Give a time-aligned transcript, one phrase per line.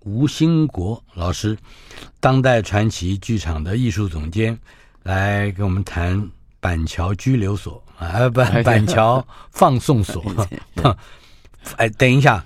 [0.00, 1.56] 吴兴国老师，
[2.20, 4.58] 当代传奇剧场的艺术总监，
[5.02, 6.28] 来跟我们谈
[6.60, 10.22] 板桥拘留所啊，不，板桥放送所。
[11.76, 12.44] 哎，等一下，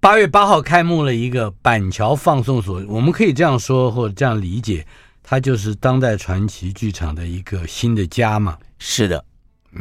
[0.00, 4.86] 八月八号开幕了一个板桥放送所，我们可以这样说或者这样理解。
[5.24, 8.58] 它就是当代传奇剧场的一个新的家嘛？
[8.78, 9.24] 是的，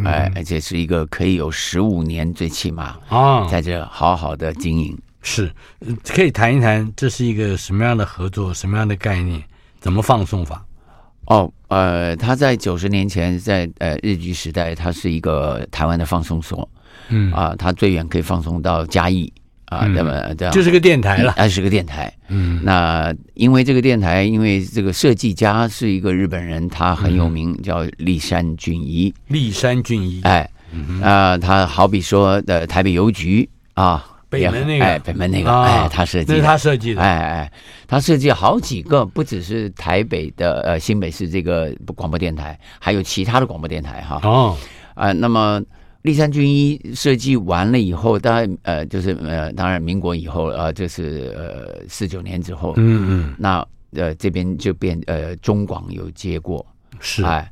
[0.06, 4.98] 哎，而且是一个可以有十五年最起码啊，在这好好的经营。
[5.22, 5.52] 是，
[6.06, 9.42] 可以谈一谈这是一个什么样的合作，什么样的概念，
[9.80, 10.66] 怎么放送法？
[11.26, 16.68] 哦，呃，他在九十年前在呃日据时代，它是一个台湾的放松所，
[17.10, 19.32] 嗯啊，它最远可以放松到嘉义。
[19.66, 22.14] 啊，那么这样就是个电台了，还是个电台。
[22.28, 29.14] 嗯，那因为这个电台，因为这个设计家是一个日本人，他很有名，叫立山俊一。
[29.28, 30.50] 立山俊一，哎，
[31.02, 37.52] 啊，他好比说的台北邮局啊，北门那个，哎，北门那个，哎，他设计，那是他设计的，哎哎，
[37.88, 44.20] 他设计好几个，不只是台北的呃新北市这个广播电台，还有其他的广播电台哈。
[44.24, 44.58] 哦，
[44.96, 45.62] 啊，那么。
[46.04, 56.66] 立山军医设计完了以后，当然呃，就是呃，当然民国以后呃就是呃四九年之后，嗯嗯，那呃这边就变呃中广有接过，
[57.00, 57.48] 是哎，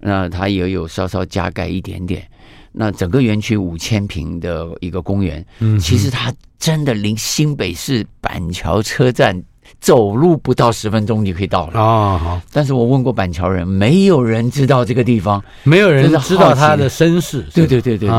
[0.00, 2.28] 那他也有稍稍加盖一点点，
[2.72, 9.42] 那整个园区五千平的一个公园，嗯，其实它真的离新北市板桥车站。
[9.80, 12.18] 走路不到十分钟就可以到了啊！
[12.18, 17.42] 好，但是我问过板桥人，没有人知道这个地方，没有人知道他的身世。
[17.54, 18.10] 对对对对对，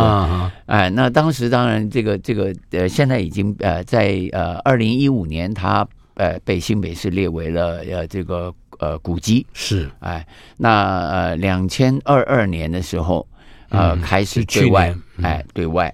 [0.66, 9.46] 哎，那当时当然这个这个呃，现在已经呃在呃二零一五年，他呃被新北市列为了呃这个呃古迹。
[9.54, 10.26] 是，哎，
[10.58, 13.26] 那呃两千二二年的时候
[13.74, 15.94] 呃开始对外哎对外。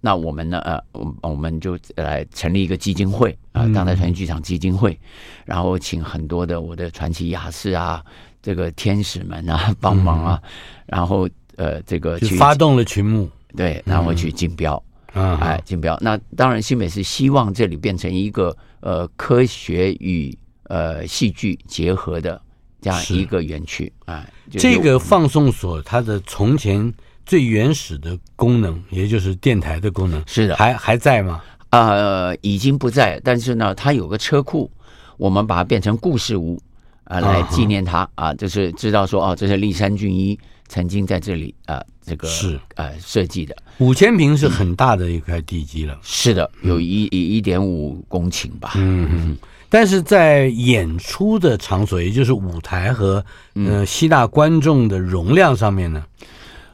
[0.00, 0.60] 那我们呢？
[0.60, 4.96] 呃，我我们就来成立一个基金会啊，当代传奇剧场基金会，
[5.44, 8.00] 然后请很多的我的传奇雅士啊，
[8.40, 10.40] 这个天使们啊帮忙啊，
[10.86, 14.80] 然后呃，这个去发动了群募，对，然后去竞标
[15.12, 15.98] 啊，哎，竞标。
[16.00, 20.32] 那当然，新美是希望这里变成一个呃科学与
[20.68, 22.40] 呃戏剧结合的
[22.80, 24.24] 这样一个园区啊。
[24.48, 26.94] 这个放送所它的从前。
[27.28, 31.42] 最原始的功能，也就是电台的功能，是的，还还在吗？
[31.68, 34.70] 呃，已经不在，但是呢，它有个车库，
[35.18, 36.58] 我们把它变成故事屋
[37.04, 40.38] 啊、呃，来纪念它啊、呃，就是知道说哦，这是立山俊一
[40.68, 43.54] 曾经在这里啊、呃，这个是呃设计的。
[43.76, 48.72] 五千平是很大的一块地基了，嗯、是的，有一一点五公顷吧。
[48.76, 49.36] 嗯嗯，
[49.68, 53.22] 但是在演出的场所，也就是舞台和
[53.52, 56.02] 呃吸纳观众的容量上面呢？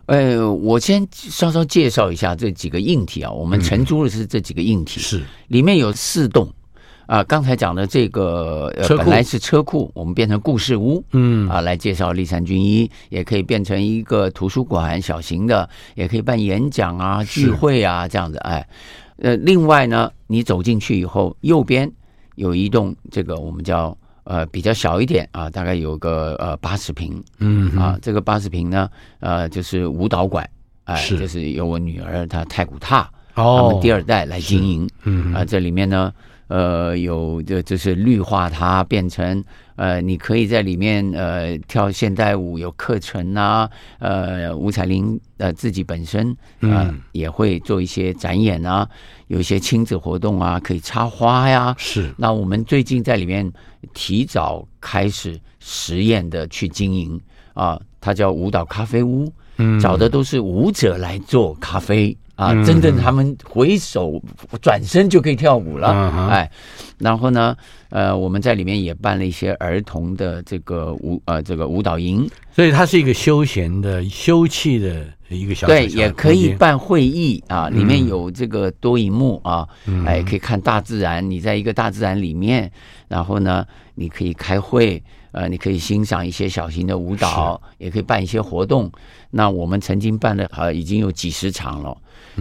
[0.07, 3.31] 呃，我先稍稍介绍一下这几个硬体啊。
[3.31, 6.53] 我们承租的是这几个硬体，是里面有四栋
[7.07, 7.25] 啊。
[7.25, 18.39] 刚才讲的这个本来是车库，我们变成故事屋，嗯啊，来介绍立山军医，也可以变成一个图书馆，小型的，也可以办演讲啊、聚会啊这样子。
[18.39, 18.69] 哎，
[19.19, 21.91] 呃，另外呢，你走进去以后，右边
[22.35, 23.97] 有一栋这个我们叫。
[24.25, 28.91] 呃，比较小一点啊，大概有个呃八十平，嗯啊，这个八十平呢，
[29.21, 30.49] 呃，就是舞蹈馆，
[30.85, 36.13] 哎、就是由我女儿她太古踏，哦，他们第二代来经营，嗯啊、呃，这里面呢。
[36.47, 39.43] 呃，有这就是绿化它变成
[39.77, 43.69] 呃，你可以在里面呃跳现代舞，有课程啊。
[43.99, 48.89] 呃，吴彩玲呃自己本身嗯、呃、也会做一些展演啊，
[49.27, 51.75] 有一些亲子活动啊，可以插花呀。
[51.79, 52.15] 是。
[52.17, 53.53] 那我们最近在里面
[53.93, 57.21] 提早开始实验的去经营
[57.53, 62.17] 啊，它叫舞蹈咖啡屋，嗯，找的都是舞者来做咖啡。
[62.37, 64.21] 啊，真正他们回首
[64.61, 66.51] 转身就可以跳舞了，嗯、哎，
[66.99, 67.57] 然后呢，
[67.91, 82.71] 呃，我们在里面也办了一些儿童的这个舞，呃，这个舞蹈营，所以它是一个休闲的、休憩的一个小，对，也可以办会议啊，里面有这个多萤幕啊，嗯、哎，可以看大自然，你在一个大自然里面，
[83.09, 85.03] 然后呢，你可以开会，
[85.33, 88.91] 呃，你可以欣赏一些小型的舞蹈，也可以办一些活动。
[89.31, 91.97] 那我们曾经办了，啊，已经有几十场了。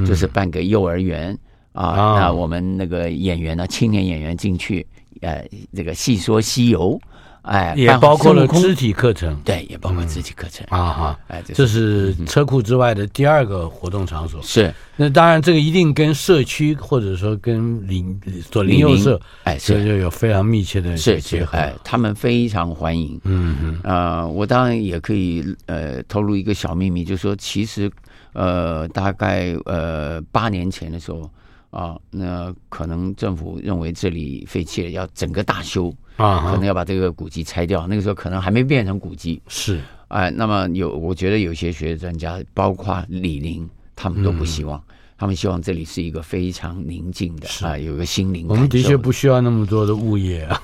[0.08, 1.38] 就是办个幼儿园
[1.72, 4.84] 啊，那我们那个演员呢，青年演员进去，
[5.22, 7.00] 呃，这个戏说西游
[7.44, 14.42] 哎，也包括了肢体课程，对，也包括肢体课程、嗯、啊哈，哎，这是车库之外的第二个活动场所。
[14.42, 18.20] 是，那当然这个一定跟社区或者说跟邻
[18.50, 21.58] 左邻右舍，哎，这就有非常密切的结合。
[21.58, 23.20] 哎，他们非常欢迎。
[23.24, 27.92] 嗯嗯，呃，我当然也可以呃透露一个小秘密，就是说其实
[28.32, 31.30] 呃大概呃八年前的时候。
[31.74, 37.88] 啊，那可能政府认为这里废弃了，要整个大修啊，可能要把这个古迹拆掉。
[37.88, 48.46] 那个时候可能还没变成古迹，是哎，那么有，我觉得有些学者专家，包括李林，他们都不希望，嗯、他们希望这里是一个非常宁静的啊，有个心灵。
[48.48, 50.62] 我们的确不需要那么多的物业啊。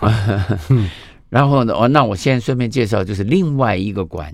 [1.29, 4.33] 然后呢，哦，那我现在顺便介绍，就是另外一个馆。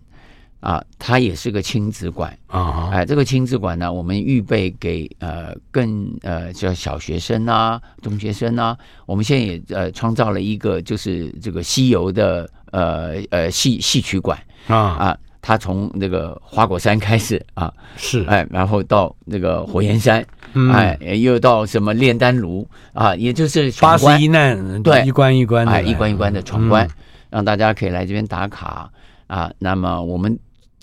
[0.65, 2.89] 啊，它也是个亲子馆啊！
[2.91, 8.75] 哎，这个亲子馆呢，我们预备给呃更呃叫小学生啊、中学生啊。
[9.05, 26.91] 我们现在也呃创造了一个就是这个西游的呃呃戏戏曲馆啊啊，它从那个花果山开始啊，是哎，然后到那个火焰山，嗯、哎，又到什么炼丹炉啊，也就是八十一难，对，一关一关的，哎，一关一关的闯关，嗯、
[27.29, 28.89] 让大家可以来这边打卡
[29.27, 29.51] 啊。
[29.59, 30.35] 那么我们。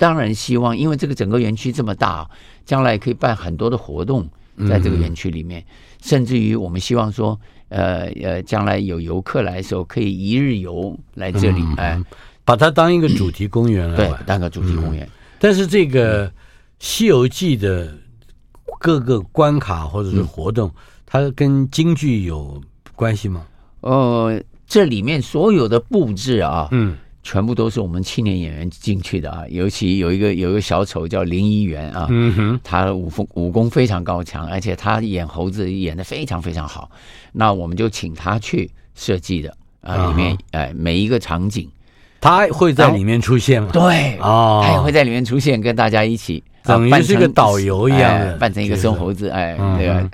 [0.02, 2.28] 当然希望，因为这个整个园区这么大，
[2.66, 4.28] 将来可以办很多的活动，
[4.68, 5.66] 在这个园区里面，嗯、
[6.02, 7.38] 甚至于我们希望说，
[7.68, 12.02] 呃呃，将来有游客来的时候，可以一日游来这里，嗯、哎，
[12.44, 15.06] 把它当一个主题公园来对，当个主题公园。
[15.06, 16.28] 嗯、但是这个
[16.80, 17.96] 《西游记》的
[18.80, 20.74] 各个关卡或者是活动，嗯、
[21.06, 22.60] 它跟京剧有
[22.96, 23.46] 关系吗？
[23.82, 26.96] 呃，这里面所有的布置啊，嗯。
[27.22, 36.90] 全部都是我们青年演员进去的啊，尤其有一个有一个小丑叫林一元啊，嗯哼，他武风武功非常高强，而且他演猴子演的非常非常好，
[37.32, 41.70] 那我们就请他去设计的啊，里面哎每一个场景，
[42.20, 43.70] 他会在里面出现吗？
[43.72, 50.10] 对，哦，他也会在里面出现，跟大家一起，等于是个导游一样，扮成一个孙猴子，哎，对吧？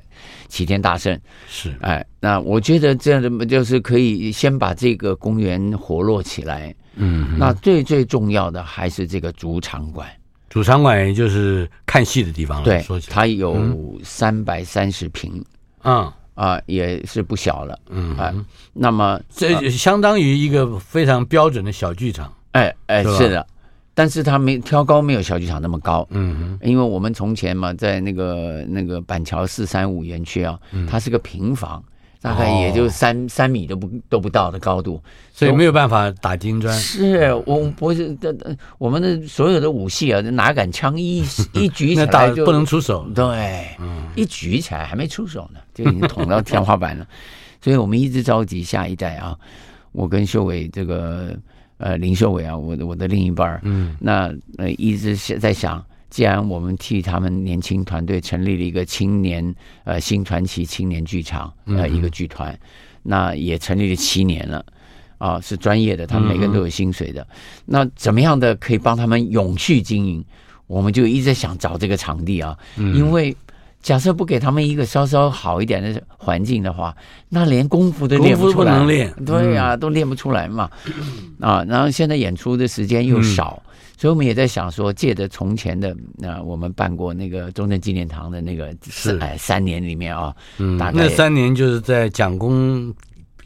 [0.48, 6.74] 齐天大圣是哎，那我觉得这样的就是可以先把这个公园活络起来。
[6.98, 10.06] 嗯，那最最重要的还是这个主场馆，
[10.50, 12.64] 主场馆也就是看戏的地方了。
[12.64, 13.56] 对，它有
[14.02, 15.44] 三百三十平，
[15.84, 17.78] 嗯啊，也是不小了。
[17.88, 18.34] 嗯啊，
[18.72, 22.32] 那么这相当于一个非常标准的小剧场。
[22.52, 23.46] 哎哎，是的，
[23.94, 26.06] 但是它没挑高，没有小剧场那么高。
[26.10, 30.58] 嗯，因为我们从前嘛，在那个那个板桥四三五园区啊，
[30.88, 31.82] 它是个平房。
[32.20, 35.00] 大概也就三、哦、三米都不都不到的高度，
[35.32, 36.76] 所以没有办法打金砖。
[36.76, 38.34] 是我不是这
[38.76, 43.08] 我们的所有的武器啊，哪敢枪一一举起来就 不能出手。
[43.14, 47.06] 对，嗯、一举起来还没出手呢，就已经捅到天花板了。
[47.60, 49.36] 所以我们一直着急下一代啊，
[49.92, 51.36] 我跟秀伟这个
[51.78, 55.84] 呃林秀伟啊，我的我的另一半嗯，那呃一直在想。
[56.10, 62.58] 既然我们替他们年轻团队成立了一个青年呃新传奇青年剧场呃一个剧团，
[63.02, 64.64] 那也成立了七年了
[65.18, 67.26] 啊，是专业的，他们每个人都有薪水的。
[67.66, 70.24] 那怎么样的可以帮他们永续经营？
[70.66, 72.56] 我们就一直想找这个场地啊，
[72.94, 73.36] 因为
[73.82, 76.96] 假设不给他们一个稍稍好一点的环境的话，
[77.28, 78.78] 那连功夫都练不出来，
[79.26, 80.70] 对呀，都练不出来嘛
[81.40, 81.64] 啊。
[81.68, 83.62] 然后现在演出的时间又少。
[83.98, 92.94] 所以我们也在想说，借着从前的那我们办过那个中正纪念堂的那个是哎三年里面啊，嗯，大概那三年就是在蒋公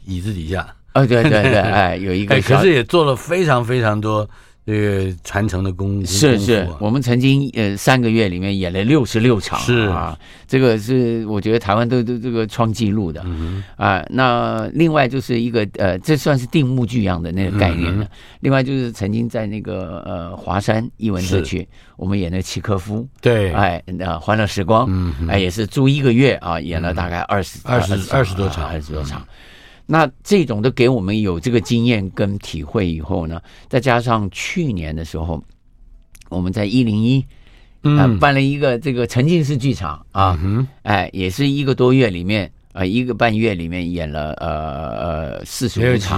[0.05, 4.29] 椅子底下，哦对对对， 哎有一个，可是也做了非常非常多。
[4.65, 9.79] 这个传承的功是是，我们曾经呃三个月里面演了六十六场，是。
[9.89, 10.17] 啊，
[10.47, 18.07] 这个是我觉得台湾都都这个创纪录的，嗯啊，那另外就是一个呃，这算是定目剧一样的那个概念了。
[18.39, 21.67] 另外就是曾经在那个呃华山艺文社区，
[21.97, 24.87] 我们演的契科夫，对，哎，那欢乐时光，
[25.27, 29.25] 哎，也是租一个月啊，演了大概二十二十二十多场，二十多场。
[29.85, 35.43] 那这种都给我们有这个经验跟体会以后呢，再加上去年的时候，
[36.29, 37.23] 我们在一零一，
[37.83, 40.39] 嗯，办了一个这个沉浸式剧场啊，
[40.83, 46.17] 哎，也是一个多月里面，呃，一个半月里面演了呃呃四十五场，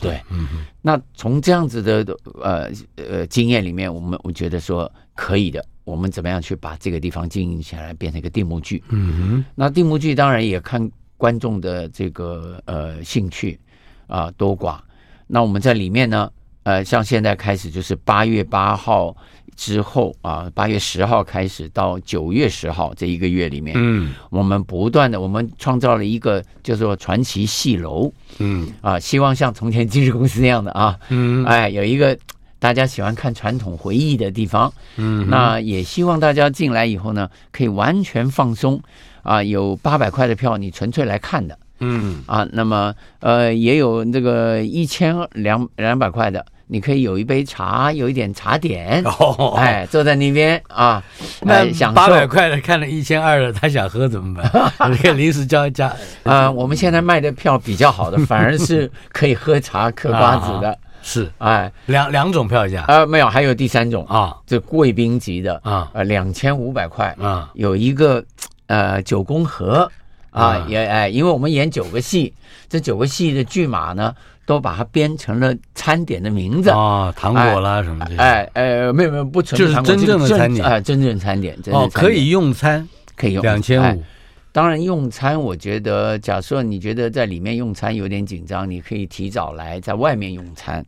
[0.00, 2.04] 对，嗯，那从这样子的
[2.42, 8.84] 呃呃经验里面，我们我觉得说可以的，我们怎么样去把这个地方经营起来，变成一个定目剧？
[8.90, 10.90] 嗯哼，那定目剧当然也看。
[11.18, 13.60] 观众的这个呃兴趣
[14.06, 14.78] 啊多寡，
[15.26, 16.30] 那我们在里面呢，
[16.62, 19.14] 呃，像现在开始就是八月八号
[19.56, 28.72] 之后啊，八月十号开始到九月十号这一个月里面，嗯，我们不断的，我们创造了一个叫做传奇戏楼，嗯。
[28.80, 32.16] 啊，希望像从前经纪公司那样的啊，嗯，哎，有一个
[32.60, 38.80] 大家喜欢看传统回忆的地方，嗯，那也希望大家进来以后呢，可以完全放松
[39.28, 42.22] 啊，有八百块的票，你纯粹来看的，嗯。
[42.26, 46.44] 啊，那么呃，也有这个一千两两百块的。
[46.70, 51.02] 你可以有一杯茶，有一点茶点，哦，哎，坐在那边啊，
[51.40, 54.90] 那八百块的看了一千二的，他想喝怎么办？
[54.90, 55.90] 你可以临时加一加。
[56.24, 68.22] 啊，我们现在卖的票比较好的，反而是可以喝茶、嗑瓜子的，是，哎，两两种票价啊，没有，还有第三种啊，这贵宾级的啊，呃，两千五百块啊，有一个
[68.68, 69.90] 呃九宫格
[70.30, 72.32] 啊，也哎，因为我们演九个戏，
[72.68, 74.14] 这九个戏的剧码呢。
[74.48, 78.16] 都把它编成了餐点的名字啊，糖果啦什么的。
[78.16, 84.02] 哎哎，没有没有，不纯就是真正的餐点啊，真正餐点哦，可以用餐，可以用两千五。
[84.50, 90.82] 当然用餐，我觉得，假设你觉得在里面用餐有点紧张，你可以提早来，在外面用餐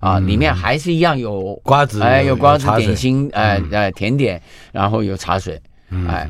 [0.00, 5.62] 啊，里面还是一样有瓜子，哎，有瓜子点心，哎哎，甜点，然后有茶水，
[6.08, 6.28] 哎，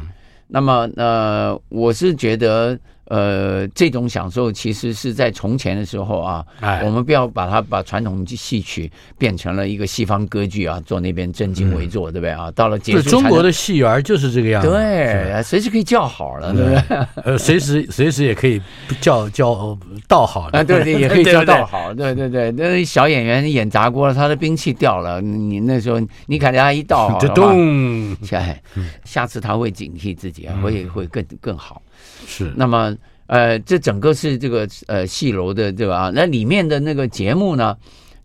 [0.49, 2.79] 那么呃，我是觉得。
[3.07, 12.51] 呃，这种享受其实是在从前的时候啊，哎，我们不要把它把传统戏曲变成了一个西方歌剧啊，坐那边正襟危坐，嗯、对不对啊？
[12.53, 17.07] 到了结束，中国的戏园就是这个样子，对，随时可以叫好了，对不对？
[17.25, 18.61] 呃，随时随时也可以
[19.01, 19.77] 叫叫
[20.09, 20.61] 倒好了。
[20.61, 22.51] 啊，对 对，也可以叫倒好，对对对。
[22.53, 28.43] 那小演员演砸锅了，他的兵器掉了，你那时候你给他一倒好，咚，下
[29.05, 31.83] 下次他会警惕自己，会会更更好。
[32.27, 37.77] 是，那么呃，这整个是这个呃戏楼的这个啊，那里面的那个节目呢，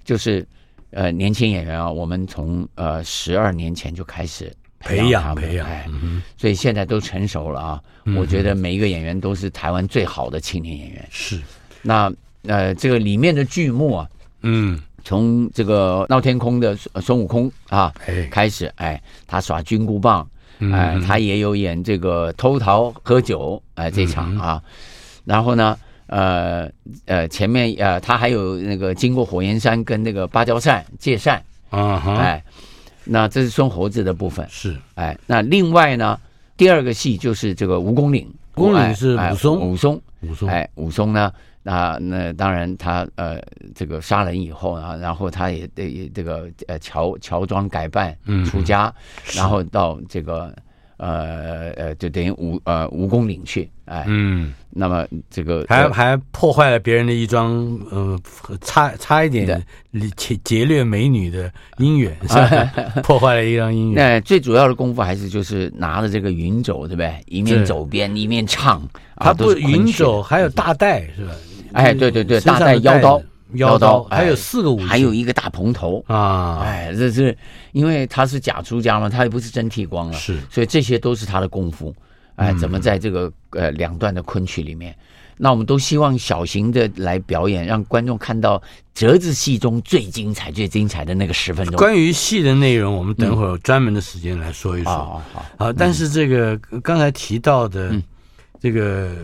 [0.04, 0.46] 就是
[0.92, 5.88] 呃年轻演员啊，我们从呃十二年前就开始培养培养，哎，
[6.38, 7.82] 所以现在都成熟了啊。
[8.18, 11.08] 我觉得每一个演员都是台湾最好的青年演员。
[11.10, 11.40] 是，
[11.82, 12.12] 那
[12.44, 14.10] 呃这个里面的剧目啊，
[14.42, 17.94] 嗯，从这个闹天空的孙悟空啊
[18.30, 20.28] 开始，哎，他耍金箍棒。
[20.60, 24.62] 哎、呃，他也有演这个偷桃喝酒，哎、呃，这场啊，
[25.24, 26.70] 然后呢，呃
[27.06, 32.44] 呃，前面呃，他还有那个经过火焰山跟那个芭蕉扇借扇，啊，哎，
[33.06, 36.20] 那这是孙猴子的部分，是，哎，那另外呢，
[36.58, 41.32] 第二个戏就是这个蜈蚣岭，蜈蚣岭是武松，武松，武松，哎，武松呢？
[41.62, 43.40] 那那当然，他呃，
[43.76, 50.56] 这个杀人以后啊，然后他也得这个呃乔乔装改扮出家，嗯、然后到这个
[51.00, 58.20] 呃呃，就等于蜈呃蜈蚣岭去，哎，嗯，那么这个还还破坏了别人的一桩呃
[58.60, 59.66] 差差一点
[60.18, 63.02] 劫劫掠美女的姻缘，是吧？
[63.02, 63.96] 破坏了一桩姻缘。
[64.04, 67.14] 那最主要的功夫还是就是拿着这个云帚，对不对？
[67.28, 68.82] 一面走边一面唱，
[69.16, 71.32] 他不云帚还有大带，是吧？
[71.72, 73.22] 哎，对对对，大带腰刀，
[73.54, 76.60] 腰刀，还有四个武器，还有一个大蓬头啊！
[76.64, 77.36] 哎，这是
[77.72, 81.94] 因为他是假出家嘛，他也不是真剃光了，是，所以这些都是他的功夫。
[82.36, 84.96] 哎，怎么在这个呃两段的昆曲里面，
[85.38, 88.62] 那我们都希望小型的来表演，让观众看到
[88.94, 91.76] 折子戏中最精彩、最精彩的那个十分钟。
[91.76, 94.92] 关于戏的内容，我们等会儿有专门的时间来说一说。
[94.92, 98.00] 好好好，但是这个刚才提到的。
[98.62, 99.16] 这个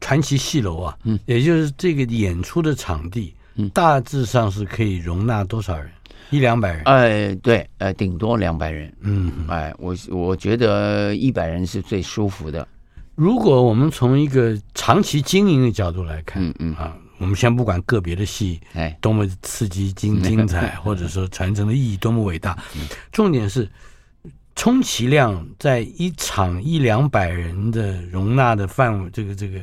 [0.00, 5.90] 传奇戏楼啊，嗯，也就是这个演出的场地，嗯，大致上是可以容纳多少人？
[6.30, 6.82] 一两百人？
[6.84, 8.92] 哎，对，呃，顶多两百人。
[9.00, 12.66] 嗯，哎，我我觉得一百人是最舒服的。
[13.14, 22.58] 如果我们从一个长期经营的角度来看，嗯嗯啊，我们先不管个别的戏，哎，多么刺激、精精彩，或者说传承的意义多么伟大，
[23.12, 23.68] 重点是。
[24.56, 29.58] 充其量在一场一两百人的容纳的范围，这个这个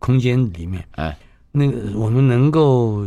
[0.00, 1.16] 空间里面，哎，
[1.56, 3.06] 那个我们能够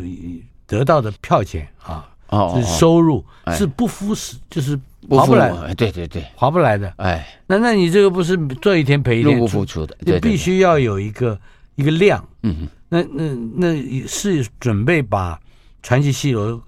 [0.65, 11.37] 得到的票钱啊，哦，是收入哦是不敷实，就是划不来，对对对，划不来的，哎，那那你这个不是做一天赔一天，入不敷出的，你必须要有一个
[11.75, 15.37] 一个量，嗯，那那那是准备把
[15.83, 16.61] 传奇戏楼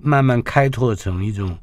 [0.00, 1.56] 慢慢开拓成一种，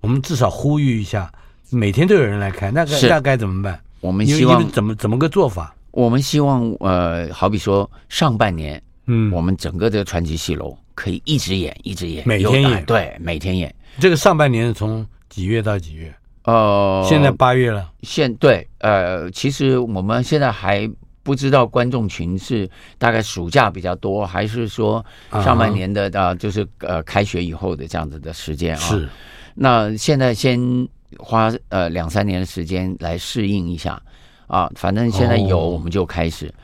[0.00, 1.30] 我们至少呼吁一下。
[1.74, 3.80] 每天都有人来看，那该那该怎么办？
[4.00, 5.74] 我们希望怎么怎么个做法？
[5.90, 13.74] 我们希望呃，好比说上半年，嗯，我们整个这个传奇戏楼可以一直演，一直演，每天演，对，每天演。
[14.00, 16.14] 这个上半年是从几月到几月？
[16.44, 17.90] 呃，现在八月了。
[18.02, 20.90] 现对，呃，其实我们现在还
[21.22, 28.80] 不知道观众群是大概暑假比较多，还是说上半年的啊，就是呃开学以后的这样子的时间啊。
[28.80, 29.08] 是。
[29.54, 30.88] 那现在先。
[31.18, 34.00] 花呃两三年的时间来适应一下
[34.46, 34.72] 啊。
[34.74, 36.46] 反正现在有我们就开始。
[36.46, 36.54] 哦、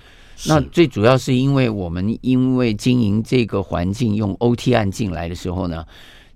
[0.47, 5.85] 那最主要是因为我们因为经营这个环境用 OT 案进来的时候呢，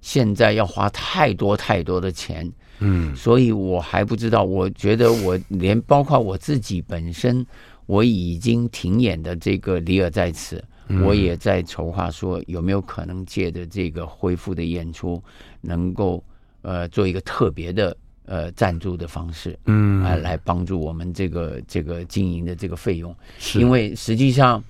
[0.00, 4.44] 现在要花太多太多的钱，嗯，所以我还不知道。
[4.44, 7.46] 我觉得我连包括我自己本身，
[7.86, 10.56] 我已经停演的这个《里尔在此》。
[11.04, 15.22] 我也在筹划说，有没有可能借着这个恢复的演出，
[15.62, 16.22] 能够
[16.60, 23.14] 呃做一个特别的呃赞助的方式，嗯，来来帮助我们这个这个经营的这个费用。
[23.38, 24.62] 是因为实际上，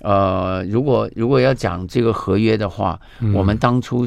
[0.00, 4.06] 呃，如果如果要讲这个合约的话，嗯、我们当初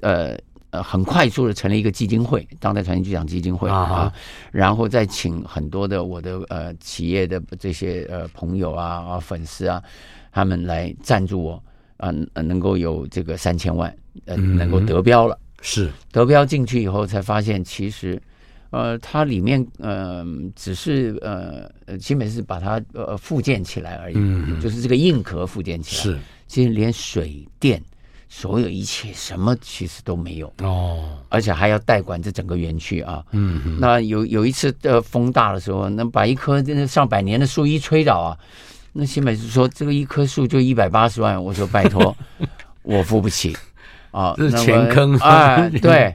[0.00, 0.36] 呃
[0.70, 4.12] 呃很快速的成立一个基金会，当代传奇剧场基金会啊，啊，
[4.52, 9.82] 然后再请很多的我的呃企业的这些呃朋友啊啊粉丝啊。
[10.30, 11.62] 他们来赞助我，
[11.96, 13.92] 啊、呃，能够有这个三千万，
[14.26, 15.34] 呃，能够得标了。
[15.34, 18.20] 嗯、是得标进去以后，才发现其实，
[18.70, 26.02] 呃，它里面呃只是呃呃基本是把它呃复建起来而已，嗯、就是这个硬壳复建起来。
[26.02, 27.82] 是，其实连水电
[28.28, 30.52] 所有一切什么其实都没有。
[30.58, 33.24] 哦，而且还要代管这整个园区啊。
[33.32, 38.36] 嗯，那有有一次呃风大的时候，那把一棵上百年的树一吹倒啊。
[38.92, 42.14] 那新美是说，这个一棵树就一百八十万，我说拜托，
[42.82, 43.56] 我付不起。
[44.10, 46.14] 啊，这是钱坑啊， 对，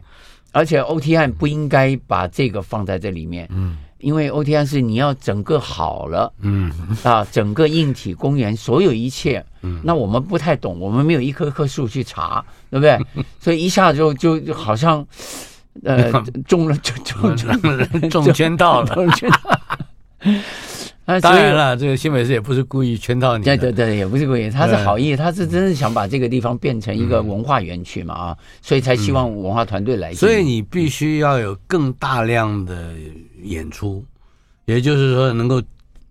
[0.54, 6.72] 而且 OT 案不应该把这个放在这里面，嗯，因为 OT 案是你要整个好了，嗯
[7.04, 12.42] 啊，整个硬体公园所有一切，嗯，那我们不太懂，我们没有一棵棵树去查，
[12.72, 12.98] 对不对？
[13.42, 15.06] 所以一下就就就好像
[15.84, 16.10] 呃
[16.48, 18.96] 中了就中中 中圈到了。
[21.06, 23.44] 啊，当然了，这个新北市也不是故意圈套你。
[23.44, 30.14] 对对对，也不是故意，他是好意，他是真的想把这个地方变成一个文化园区嘛啊，所以才希望文化团队来。
[30.14, 32.94] 所以你必须要有更大量的
[33.42, 34.02] 演出，
[34.64, 35.62] 也就是说，能够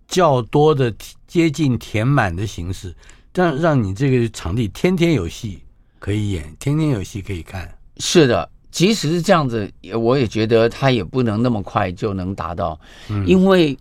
[0.07, 0.93] 较多的
[1.25, 2.93] 接近填满的形式，
[3.33, 5.59] 让让你这个场地天天有戏
[5.97, 7.67] 可以演，天天有戏可以看。
[7.97, 12.79] 是的，即使是这样子，我也觉得他也不能那么快就能达到，
[13.25, 13.75] 因为。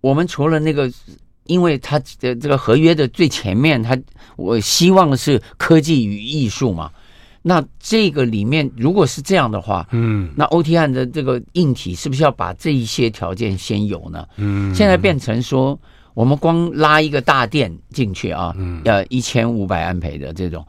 [0.00, 0.90] 我们除了那个，
[1.44, 3.98] 因为他的这个合约的最前面，他
[4.36, 6.90] 我希望的是科技与艺术嘛。
[7.42, 14.26] 那这个里面如果是这样的话，嗯，那 OT 案的这个硬体是不是要把这一些条件先有呢？
[14.36, 15.78] 嗯，现在变成说，
[16.12, 20.62] 我们光拉一个大电进去啊，嗯，要一千五百安培的这种，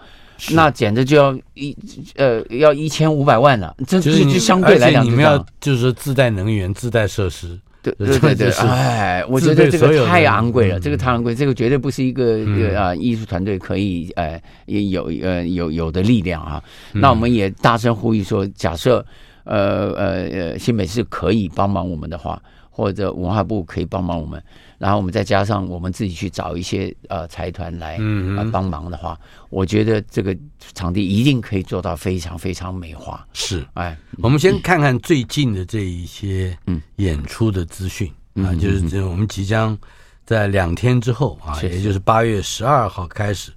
[0.52, 1.76] 那简直就要一
[2.16, 3.76] 呃要一千五百万了。
[3.86, 7.60] 这就就相对来讲，你们要就是说自带能源、自带设施。
[7.82, 16.62] 对对对对， 哎，我觉得这个太昂贵了，这个太昂贵，这个绝对不是一个呃啊艺术团队可以呃也有呃有有的力量啊。
[16.94, 19.04] 那我们也大声呼吁说，假设
[19.44, 24.42] 呃呃呃新北市可以帮忙我们的话，或者文化部可以帮忙我们。
[24.82, 27.98] 然后我们再加上我们自己去找一些呃财团来
[28.36, 29.16] 呃帮忙的话，
[29.52, 30.36] 我觉得这个
[30.74, 33.24] 场地一定可以做到非常非常美化。
[33.32, 36.58] 是，哎，我们先看看最近的这一些
[36.96, 39.78] 演出的资讯啊，就是这我们即将
[40.26, 43.52] 在两天之后啊，也就是八月十二号开始，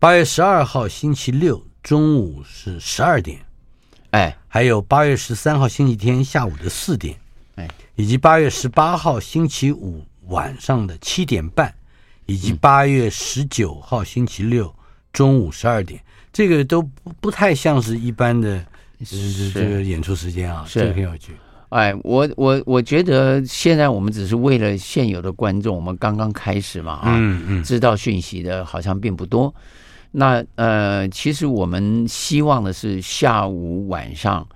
[0.00, 3.38] 八月十二号星期六中午是十二点，
[4.10, 7.16] 哎，还有八月十三号星期天下午的四点，
[7.54, 10.04] 哎，以及八月十八号星期五。
[10.28, 11.72] 晚上的七点半，
[12.26, 14.74] 以及八月十九号星期六
[15.12, 16.00] 中午十二点，
[16.32, 18.64] 这个都不不太像是一般的，
[19.04, 21.32] 是这个演出时间啊，是这个很有趣。
[21.68, 29.52] 哎，我我我觉得现在我们只是为了现有的观众，我们刚刚开始嘛，啊，嗯嗯，知道讯息的好像并不多。
[30.12, 34.46] 那呃，其实我们希望的是下午晚上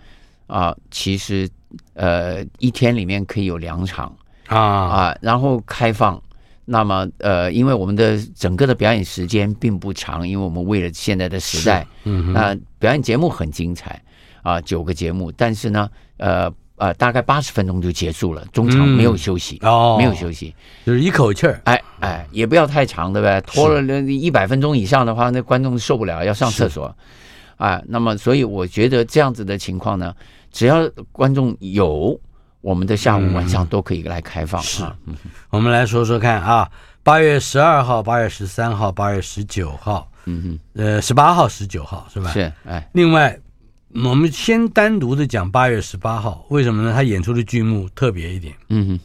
[0.47, 1.49] 啊，其实
[1.95, 4.17] 呃一天里面可以有两场。
[4.57, 4.59] 啊。
[4.59, 6.21] 啊，然后开放，
[6.65, 14.01] 那么呃，因为我们的整个的表演时间并不长，因为我们为了现在的时代，嗯，那表演节目很精彩
[14.43, 20.55] 啊，九个节目，但是呢，呃呃，大概八十分钟就结束了，中场没有休息，哦，没有休息，
[20.87, 23.41] 就是一口气儿，哎哎，也不要太长，对不对？
[23.43, 26.95] 拖了那一百分钟以上的话，那观众受不了，要上厕所，
[27.57, 30.15] 啊，那么所以我觉得这样子的情况呢，
[30.53, 32.21] 只要观众有。
[32.61, 34.63] 我们的下午、晚上都可以来开放。
[34.63, 34.85] 是，
[35.51, 36.71] 我们来说说看啊，
[37.03, 42.31] 八月十二号、八月十三号、八月十九号，嗯哼，呃，十八号、十九号是吧？
[42.31, 42.87] 是，哎。
[42.93, 43.39] 另外，
[43.95, 46.93] 我们先单独的讲八月十八号，为什么呢？
[46.93, 48.55] 他演出的剧目特别一点。
[48.69, 49.01] 嗯哼，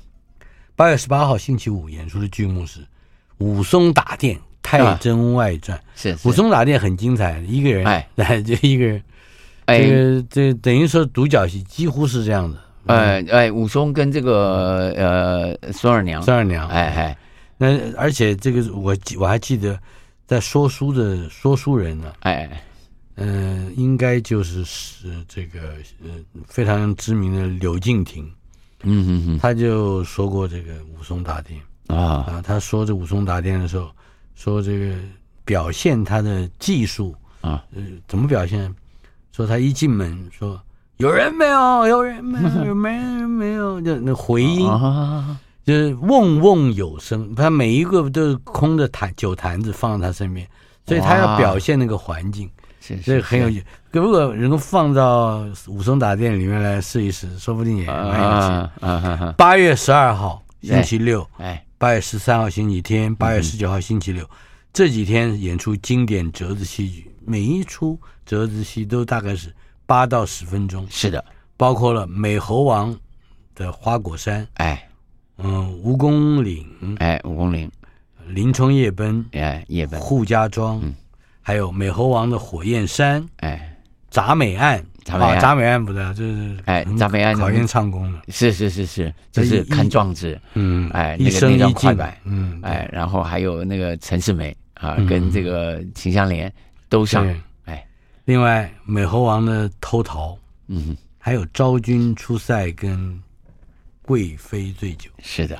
[0.76, 2.82] 八月十八号星期五演出的剧目是
[3.38, 5.78] 《武松打店太真外传》。
[5.96, 9.02] 是，武松打店很精彩，一个人，哎，来 就一个人，
[9.66, 12.65] 哎，这个这等于说独角戏几乎是这样的。
[12.88, 17.18] 呃，哎，武松跟这个呃孙二娘，孙二娘，哎哎，
[17.58, 19.80] 那而且这个我我还记得，
[20.28, 22.62] 在说书的说书人呢，哎，
[23.16, 26.12] 嗯，应该就是是这个呃
[26.48, 28.24] 非常知名的柳敬亭，
[28.84, 33.90] 嗯嗯嗯，他就说过这个武松打店啊啊，他说这武松打店的时候，
[34.36, 34.94] 说这个
[35.44, 38.72] 表现他的技术啊，呃，怎么表现？
[39.32, 40.62] 说他一进门说。
[40.98, 41.88] 有人没有？
[41.88, 42.66] 有人没有？
[42.66, 43.82] 有没人没有？
[43.82, 44.66] 就那回音，
[45.66, 47.36] 就是瓮瓮有声。
[47.36, 50.48] 他每一个都是空的坛酒坛子放在他身边，
[50.88, 53.62] 所以他要表现那个环境，所以很有趣。
[53.92, 58.70] 如果能够放到武松打店里面来试一试，说不定也蛮有
[59.20, 59.34] 趣。
[59.36, 64.26] 八月十二号星期六，哎，八月十三号星期天，八月十九号星期六，
[64.72, 69.54] 这几天演出经典折子戏剧，每一出折子戏都大概是。
[69.86, 71.24] 八到十分钟，是的，
[71.58, 72.98] 包括了美猴王
[73.54, 74.88] 的花果山，哎，
[75.38, 76.66] 嗯，蜈蚣岭，
[77.00, 77.72] 哎，蜈蚣岭，
[78.28, 80.94] 林冲夜奔，哎，夜奔，扈家庄，嗯，
[81.42, 83.78] 还有美猴王的火焰山，哎，
[84.12, 87.36] 铡美案，啊，铡美案不对，就是哎，铡美案。
[87.36, 96.52] 考验唱功的，是是是是，就是看壮志，嗯，哎，一生一张快板，嗯，哎，然后还有那个陈世美啊，跟这个秦香莲
[96.90, 97.28] 都上。
[98.26, 100.36] 另外，美猴王的偷桃，
[100.66, 103.22] 嗯，还有昭君出塞跟
[104.02, 105.56] 贵妃醉酒，是的。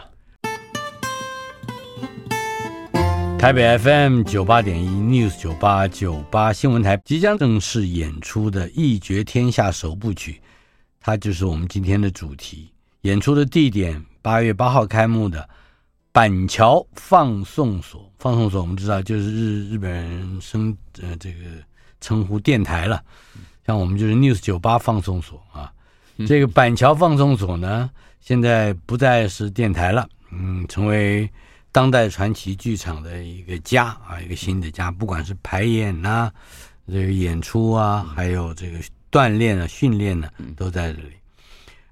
[3.38, 10.42] 台北 FM 九八点一 News 九八九八新闻台即将正式演出的《一决天下》首部曲，
[11.00, 12.72] 它就是我们今天的主题。
[13.02, 15.48] 演出的地点八月八号开幕的
[16.12, 21.38] 板桥放送所，放送所我们知道就是日日本人生呃这个。
[22.06, 23.04] 称呼电台了，
[23.66, 25.74] 像我们就是 News 九八放送所啊。
[26.28, 27.90] 这个板桥放送所呢，
[28.22, 31.28] 现在不再是电台了，嗯，成为
[31.72, 34.92] 当代传奇剧场的一个家啊，一个新的家。
[34.92, 36.34] 不管是排演呐、啊，
[36.86, 38.78] 这个演出啊，还有这个
[39.12, 41.14] 锻炼啊、训练呢、啊，都在这里。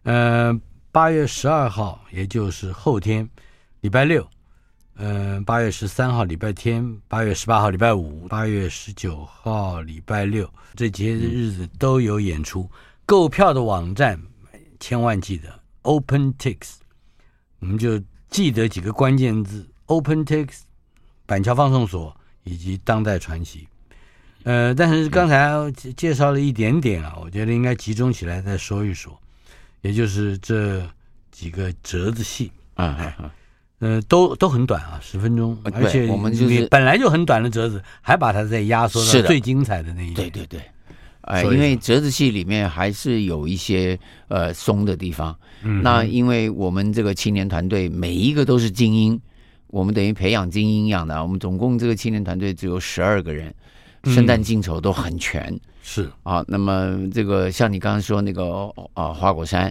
[0.03, 0.53] 呃，
[0.91, 3.27] 八月十二号，也就是后天，
[3.81, 4.25] 礼拜六。
[4.95, 12.69] 嗯，八月十三号礼拜天，八月十八号礼拜五，八月十九号礼拜六，这几些日子都有演出。
[13.05, 14.21] 购票的网站
[14.79, 16.75] 千万记得 OpenTix，
[17.59, 20.59] 我们就记得几个关键字：OpenTix、
[21.25, 23.67] 板桥放送所以及当代传奇。
[24.43, 29.19] 呃，但是刚才介绍了一点点啊，我觉得应该集中起来再说一说，
[29.81, 30.87] 也就是这
[31.31, 33.33] 几个折子戏啊啊。
[33.83, 40.13] 呃，都都很短啊，十分钟，而且我们就是本来就很短的折子，还把它再压缩到最精彩的那一。
[40.13, 40.61] 对对对，
[41.23, 45.37] 哎，因为折子戏里面还是有一些呃松的地方。
[45.63, 49.19] 嗯，那因为我们这个青年团队每一个都是精英，
[49.67, 51.21] 我们等于培养精英一样的。
[51.21, 53.53] 我们总共这个青年团队只有十二个人，
[54.05, 55.41] 生旦净丑都很全。
[55.51, 59.67] 嗯、是啊，那么这个像你刚刚说那个啊花果山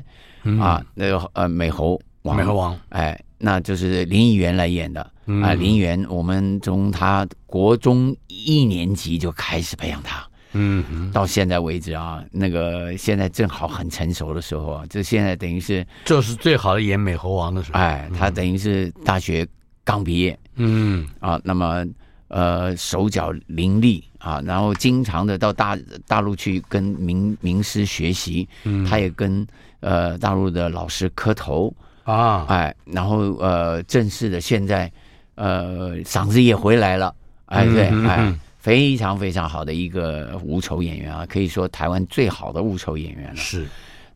[0.61, 3.19] 啊，那个呃美猴王，美猴王，哎。
[3.45, 5.01] 那就是林议员来演的。
[5.43, 19.47] 啊，林义媛，我们从他国中一年级就开始培养他，嗯，到现在为止啊，那个现在正好很成熟的时候啊，这现在等于是就是最好的演美猴王的时候，哎，他等于是大学
[19.85, 21.07] 刚毕业，嗯。
[21.21, 21.87] 啊，那么
[22.27, 25.79] 呃手脚伶俐啊，然后经常的到大
[26.09, 28.47] 大陆去跟名名师学习，
[28.89, 29.47] 他也跟
[29.79, 31.73] 呃大陆的老师磕头。
[32.05, 34.91] 啊，哎，然后呃，正式的现在，
[35.37, 37.15] 呃，嗓子也回来了，
[37.47, 43.37] 哎，对，哎，非常非常好的一个无丑演员啊，可以说台湾最好的无丑演员了。
[43.37, 43.67] 是，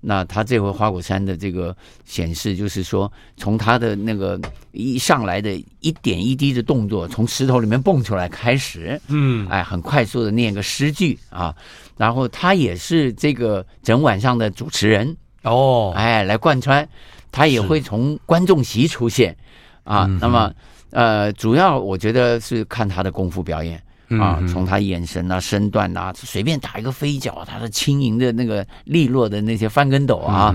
[0.01, 4.40] 那他这回花果山的这个显示，就是说，从他的那个
[4.72, 11.55] 一上来的一点一滴的动作，从石头里面蹦出来开始，嗯，哎，很快速的念个诗句啊，
[11.96, 16.88] 然后他也是这个整晚上的主持人哦，哎，来贯穿。
[17.37, 19.37] 他也会从观众席出现，
[19.85, 20.51] 啊，那么
[20.90, 23.81] 呃，主要我觉得是看他的功夫表演
[24.18, 30.55] 啊，从他眼神啊、身段啊，随便打一个飞脚，他的轻盈的那个利落的那些翻跟斗啊，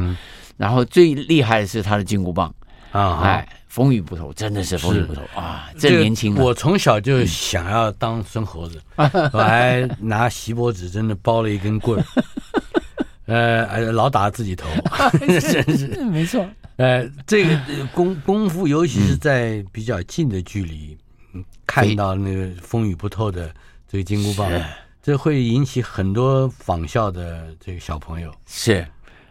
[0.57, 2.51] 然后最厉害的是他的金箍棒。
[2.91, 5.69] 啊，哎，风雨不透，真的是风雨不透啊！
[5.79, 12.03] 这年轻，我从小就想要当孙猴子， 我还拿锡箔纸真的包了一根棍儿，
[13.67, 14.67] 呃，老打自己头，
[15.39, 15.39] 真
[15.77, 16.45] 是没错。
[16.77, 17.59] 呃，这个
[17.93, 20.97] 功功夫，尤其是在比较近的距离，
[21.33, 23.53] 嗯，看到那个风雨不透的
[23.87, 24.49] 这个金箍棒，
[25.01, 28.31] 这会引起很多仿效的这个小朋友。
[28.47, 28.85] 是，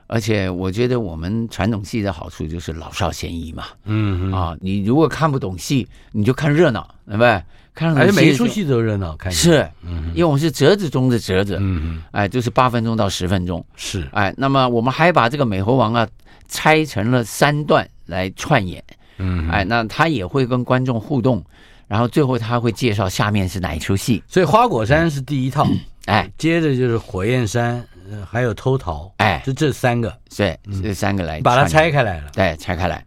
[0.07, 3.65] 而且我觉得我们传统戏的好处就是老少咸宜嘛。
[3.85, 7.43] 嗯啊，你如果看不懂戏，你就看热闹，对不对？
[7.73, 16.07] 看而且每一出戏都热闹，看是，嗯，因为我们是折子中的折子，嗯哎，就是八分钟到十分钟，是，哎，那么我们还把这个美猴王啊
[16.51, 18.85] 拆成了三段来串演，
[19.17, 21.43] 嗯，哎，那他也会跟观众互动，
[21.89, 25.67] 然后最后他会介绍下面是哪一出戏，所以花果山是第一套，
[26.05, 27.83] 哎，接着就是火焰山。
[28.29, 33.07] 还有偷桃，哎，就这三个，对，这三个来把它拆开来了，对，拆开来，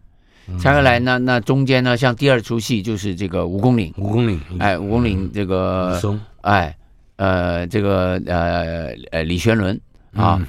[0.58, 6.00] 拆开来那，那中间呢，像第二出戏就是这个蜈蚣岭，蜈蚣岭，哎，蜈蚣岭这个，
[6.40, 6.74] 哎，
[7.16, 9.78] 呃，这个呃呃李宣伦
[10.14, 10.40] 啊，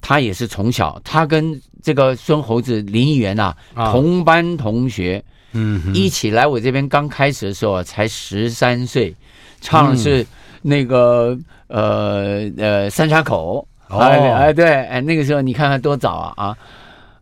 [0.00, 9.14] 他也是从小，他跟这个孙猴子林议员呐同班同学，嗯，一起来我这边刚开始的时候才十三岁，
[9.60, 10.26] 唱的是
[10.60, 13.66] 那个呃呃三岔口。
[13.88, 16.56] 哦，哎，对，哎，那个时候你看看多早啊啊！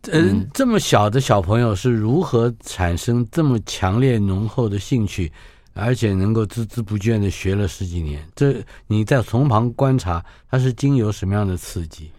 [0.09, 5.29] 嗯，这么小的小朋友是如何产生这么强烈浓厚的兴趣，
[5.73, 8.25] 而且能够孜孜不倦的学了十几年？
[8.35, 12.11] 这你在从旁观察，他是经由什么样的刺激？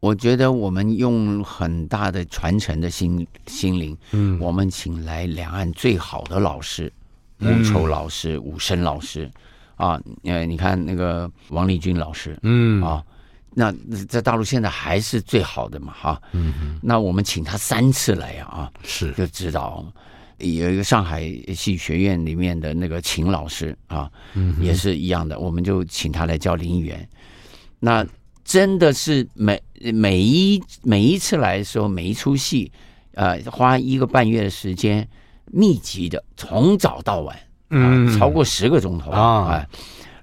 [0.00, 6.92] 我觉得我们用很大的传承的心心灵，嗯，我们请来两岸最好的老师，
[7.40, 9.30] 吴愁老师、武生老师，
[9.76, 13.02] 啊，呃，你看那个王立军老师，嗯啊。
[13.58, 13.72] 那
[14.06, 19.82] 在大陆现在还是最好的嘛，哈，嗯哼，那我们请他三次来啊，是就知道
[20.38, 21.22] 有一个上海
[21.54, 27.08] 戏剧学院里面的那个秦老师啊，嗯，也是一样的，我们就请他来教林园。
[27.78, 28.06] 那
[28.44, 29.60] 真的是每
[29.92, 32.70] 每一每一次来的时候，每一出戏，
[33.14, 35.08] 呃，花一个半月的时间，
[35.46, 37.38] 密集的从早到晚，
[37.70, 39.68] 嗯，超过十个钟头啊，哎，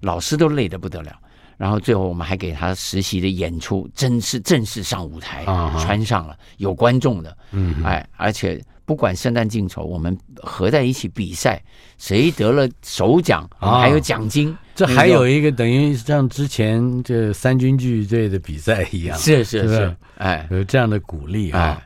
[0.02, 1.12] 老师都累得不得了。
[1.64, 5.46] 然后最后我们还给他实习的演出，正式正式上舞台，
[5.80, 11.64] 穿上了有观众的，嗯，哎，而且不管生旦净丑，我们合在一起比赛，
[11.98, 14.54] 谁得了首奖，还有奖金。
[14.76, 21.82] 这还有一个等于像之前这三军剧队的比赛一样，是是是，哎，有这样的鼓励啊。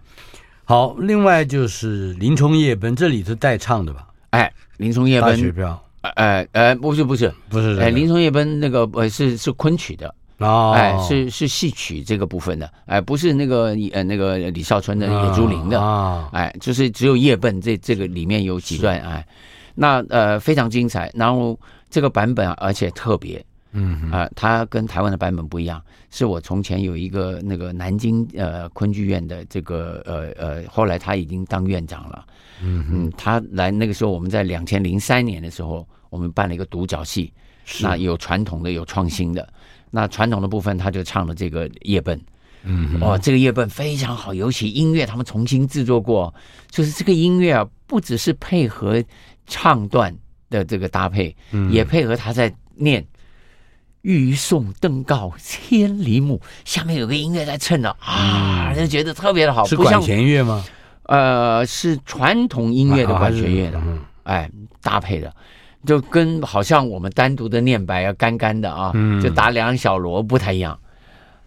[0.64, 4.08] 好，另外就是林冲夜奔，这里是代唱的吧？
[4.32, 5.36] 哎，林冲夜奔。
[5.36, 5.80] 大学票。
[6.16, 19.26] 哎哎，不是不是不是，哎，林冲夜奔那个呃是是昆曲的哦，哎是是戏曲这个部分的，哎不是那个呃那个李少春的《野猪林》的啊，哎就是只有夜奔这这个里面有几段哎，
[19.74, 32.26] 那呃非常精彩，然后这个版本而且特别，嗯啊，它跟台湾的版本不一样，是我从前有一个那个南京呃昆剧院的这个呃呃，后来他已经当院长了，
[32.62, 35.84] 嗯嗯，他来那个时候我们在两千零三年的时候。
[36.10, 37.32] 我们办了一个独角戏，
[37.82, 39.48] 那有传统的，有创新的。
[39.90, 42.22] 那传统的部分，他就唱了这个夜奔，
[42.64, 46.34] 嗯，哦，这个夜奔非常好，尤其音乐他们重新制作过，
[46.70, 49.02] 就是这个音乐啊，不只是配合
[49.46, 50.14] 唱段
[50.50, 53.06] 的这个搭配，嗯，也配合他在念
[54.04, 59.66] “欲送登高千里目”，下面有个音乐在衬着啊，就觉得特别的好。
[59.66, 60.66] 是管弦乐吗？
[61.04, 63.82] 呃，是传统音乐的管弦乐的，
[64.24, 65.34] 哎，搭配的。
[65.86, 70.78] 就跟好像我们单独的念白要，干干的啊，就打两小锣不太一样，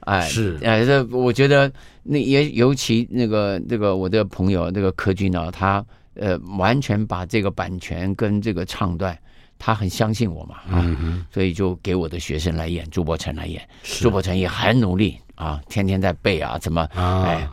[0.01, 1.71] 哎，是，哎，这我觉得
[2.03, 9.19] 那也尤其那个那个我的朋友那个柯军呢，他呃完全把这个版权跟这个唱段，
[9.59, 10.97] 他很相信我嘛啊，
[11.33, 17.47] 所以就给我的学生来演，朱伯承来演，朱伯承也很努力啊，天天在背啊，怎么哎，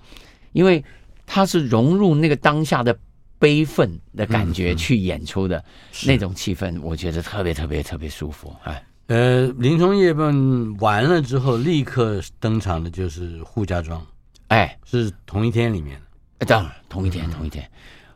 [0.54, 0.82] 因为
[1.26, 2.98] 他是融入那个当下的。
[3.40, 5.64] 悲愤的感觉去演出的
[6.06, 8.56] 那种气氛，我觉得特别特别特别舒服。
[8.64, 14.06] 哎，呃，林冲夜奔完了之后，立刻登场的就是扈家庄，
[14.48, 16.00] 哎，是同一天里面。
[16.40, 17.68] 的，当然同一天同一天，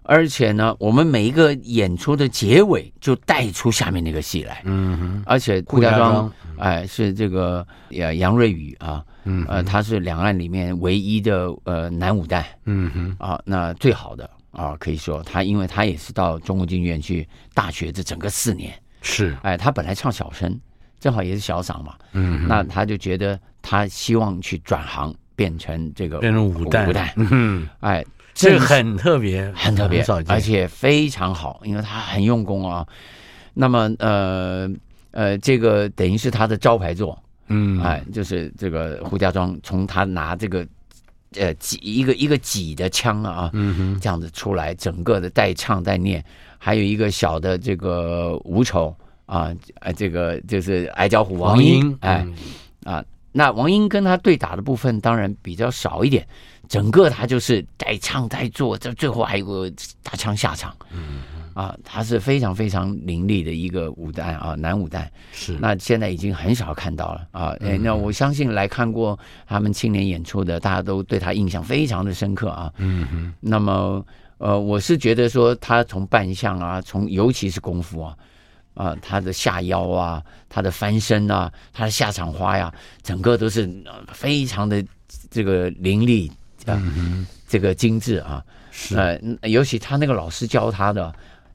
[0.04, 14.30] 而且呢，我们每一个演出的结尾就带出下面那个戏来，嗯哼，而且扈家庄，哎，是这个杨杨瑞宇啊，嗯，呃，他是两岸里面唯一的呃男武旦，嗯哼，啊，那最好的。
[14.52, 20.60] 啊，可以说他，因为他也是到中国京剧院去大学这整个四年，是，哎，他本来唱小生，
[21.00, 32.86] 正好也是小嗓嘛，嗯，那他就觉得他希望去转行，变成这个变成武旦，武旦，嗯，哎，这个很特别，很特别，而且非常好，因为他很用功啊。
[33.54, 34.70] 那么，呃
[35.12, 40.68] 呃，这个等于是他的招牌作，嗯，哎，就是这个胡家庄，从他拿这个。
[41.36, 46.24] 呃，几一个一个几的腔啊，嗯哼，这样子出来，整个的带唱带念，
[46.58, 48.94] 还有一个小的这个吴丑
[49.26, 52.26] 啊，呃，这个就是矮脚虎王英，哎，
[52.84, 56.28] 啊，那王英跟他对打的部分当然比较少一点，
[56.68, 59.72] 整个他就是带唱带做，这最后还有个
[60.04, 60.76] 打枪下场。
[60.92, 61.22] 嗯。
[61.62, 65.56] 啊，他是非常非常凌厉的一个武旦啊，男武旦是。
[65.62, 67.56] 那现在已经很少看到了啊。
[67.82, 72.74] 那我相信来看过他们青年演出的，大家都对他印象非常的深刻啊。
[72.78, 73.34] 嗯哼。
[73.40, 74.04] 那么，
[74.40, 78.18] 呃，我是觉得说他从扮相啊，从尤其是功夫啊，
[78.74, 83.70] 啊，他的下腰啊，他的翻身啊，他的下场花呀，整个都是
[84.12, 84.84] 非常的
[85.30, 86.28] 这个凌厉
[86.66, 88.44] 啊，嗯、这个精致啊。
[88.72, 88.98] 是。
[88.98, 91.14] 呃，尤其他那个老师教他的。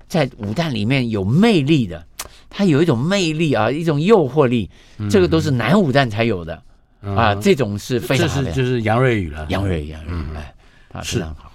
[0.08, 2.04] 在武旦里面有魅力的，
[2.48, 6.62] 他有一种魅力啊，一种诱惑力，嗯、这个都是男武旦才有的、
[7.02, 7.34] 嗯、啊。
[7.34, 9.46] 这种是非常好的，这是就是杨瑞宇了。
[9.50, 10.54] 杨瑞宇，杨瑞宇，嗯、哎，
[10.88, 11.45] 他非常好。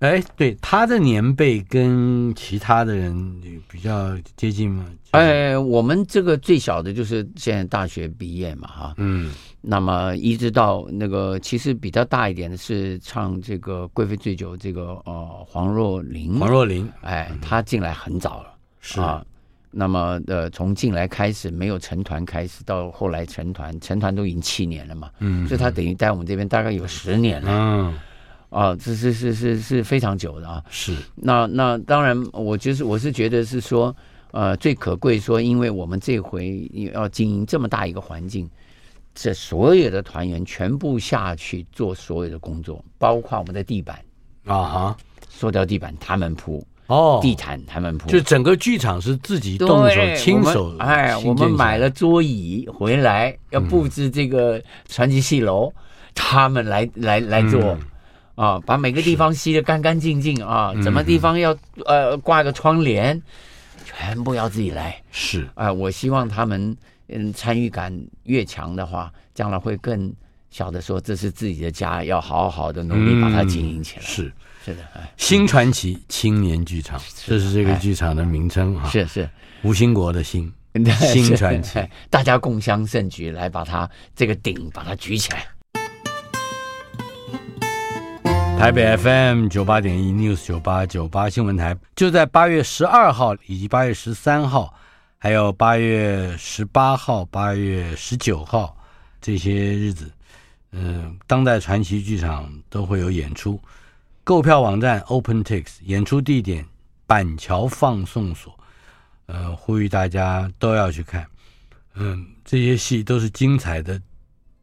[0.00, 4.84] 哎，对，他的年辈跟其他的人比较接近吗？
[5.12, 9.32] 哎，我们这个最小的就是现在大学毕业嘛，哈，嗯。
[9.68, 19.24] 那么一直到那个，其实比较大一点的是唱这个《贵妃醉酒》这个呃黄若琳，黄若琳，哎，他进来很早了，是啊。
[19.72, 27.94] 那么呃，从进来开始没有成团开始，到后来成团，成团都已经七年了嘛，嗯，所以他等于在我们这边大概有十年了，嗯，
[28.50, 30.96] 啊，这是是是是非常久的啊，是。
[31.14, 33.94] 那那当然，我就是我是觉得是说，
[34.30, 38.48] 呃，最可贵说，因为我们这回要经营这么大一个环境。
[39.18, 43.98] 这所有的团员全部下去做所有的工作，包括我们的地板
[44.44, 44.96] 啊哈，
[45.30, 55.74] 塑料地板他们铺哦，地毯他们铺，就整个剧场是自己动手亲手哎，我们买了桌椅回来要布置这个传奇戏楼，嗯、
[56.14, 57.80] 他们来来来做、嗯、
[58.36, 63.20] 啊，把每个地方吸的干干净净啊，什么地方要呃挂个窗帘，
[63.84, 66.76] 全部要自己来是啊、呃，我希望他们。
[67.08, 70.12] 嗯，参与感越强的话，将来会更
[70.50, 74.02] 晓得说这是自己的家，要好好的努力把它经营起来。
[74.02, 74.32] 嗯、是
[74.64, 78.88] 是的，哎新传奇青年剧场，这是这个剧场的名称哈。
[78.88, 79.30] 是是，
[79.62, 80.52] 吴兴国的新
[80.98, 81.78] 新传奇，
[82.10, 85.46] 大家共襄盛举，来把它这个顶把它举起来。
[88.58, 94.74] 台北 FM 九八点一 News 九八九八新闻台，就在八月十二号以及八月十三号。
[95.18, 98.76] 还有八月十八号、八月十九号
[99.20, 100.10] 这些日子，
[100.72, 103.60] 嗯、当代传奇剧场都会有演出。
[104.24, 106.64] 购票网站 OpenTix，演出地点
[107.06, 108.58] 板桥放送所。
[109.26, 111.26] 呃，呼吁大家都要去看。
[111.94, 114.00] 嗯、这些戏都是精彩的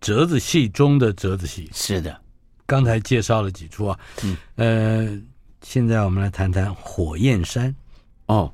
[0.02, 1.70] 折子戏中的折子戏。
[1.74, 2.22] 是的，
[2.66, 4.00] 刚才介绍了几处啊。
[4.24, 5.22] 嗯，呃，
[5.62, 7.74] 现在我们来谈谈火焰山。
[8.28, 8.52] 哦。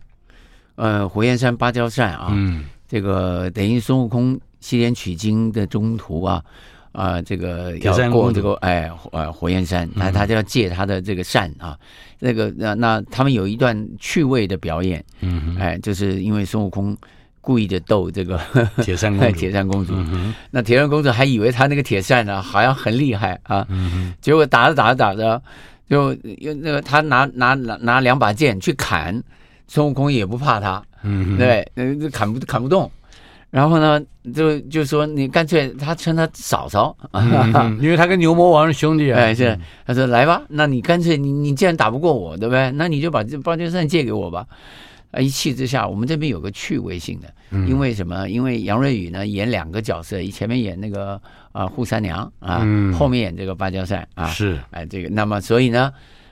[0.75, 6.41] 呃，火焰山芭蕉扇啊，嗯，这个等于孙悟空西天取经的中途啊，
[6.93, 11.77] 啊、呃，这个要过这个哎，呃，火焰山，那他就要借他的这个扇啊，
[12.17, 16.97] 那个那那他们有一段趣味的表演，嗯，哎，就是因为孙悟空
[17.41, 18.39] 故意的逗这个
[18.81, 25.41] 铁扇公主， 铁扇公主，嗯、那铁扇公主还以为他那个铁扇呢好像很厉害啊，嗯，结果打着打着打着，
[25.89, 29.21] 就用那个他拿拿拿拿两把剑去砍。
[29.71, 31.63] 孙悟空也不怕他，嗯，对，
[32.11, 32.91] 砍不砍不动，
[33.51, 34.01] 然后呢，
[34.33, 42.71] 就就说你干脆他称他嫂嫂，嗯、因为他跟牛魔王是兄弟啊，哎是，他说来吧，那你干脆你你既然打不过我，对不对？
[42.71, 44.43] 那你就把这芭蕉扇借给我吧。
[45.11, 48.29] 啊，一气之下，我们这边有个趣味性的，嗯、因为什么？
[48.29, 55.91] 因为杨瑞宇呢演两个角色，前面演那个啊扈三娘啊，嗯、后面演这个芭蕉扇啊，是，哎这个，那么所以呢。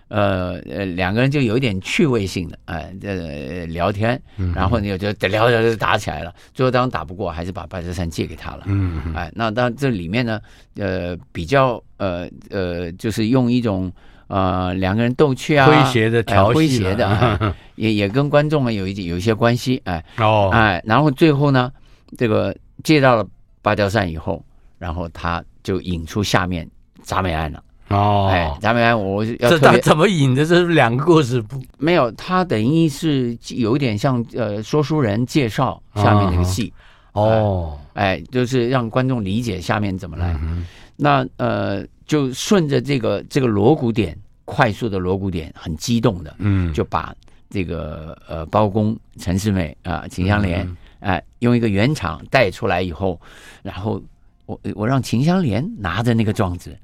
[0.09, 4.17] 呃呃，两个人就有一点趣味性的，哎、呃，这聊天，
[4.55, 6.33] 然后你就就聊聊就打起来了。
[6.53, 8.63] 最后当然打不过，还是把芭蕉扇借给他了。
[8.67, 10.39] 嗯，哎，那当这里面呢，
[10.77, 13.91] 呃，比较呃呃，就是用一种
[14.27, 21.71] 呃两个人逗趣啊，诙谐的调戏、呃、诙谐的， 哎、也也跟观众们有一有一些关系，哎，哦，哎，然后最后呢，
[22.17, 23.25] 这个借到了
[23.61, 24.43] 芭蕉扇以后，
[24.77, 26.69] 然后他就引出下面
[27.05, 27.63] 铡美案了。
[27.89, 30.45] 哦，哎，咱们我要这他怎么引的？
[30.45, 31.57] 这是两个故事不？
[31.77, 36.73] 没有，他等于是有一点像呃说书人介绍下面那个戏
[37.13, 40.37] 哦，哎，就是让观众理解下面怎么来。
[40.41, 40.65] 嗯、
[40.97, 47.13] 那呃，就顺着这个这个锣鼓点，快速的锣鼓点，很激动的，嗯，就把
[47.49, 53.19] 这个呃包公、陈世美啊、呃、秦香莲，嗯、哎，用一个圆场带出来以后，
[53.61, 54.01] 然后
[54.45, 56.75] 我我让秦香莲拿着那个状子。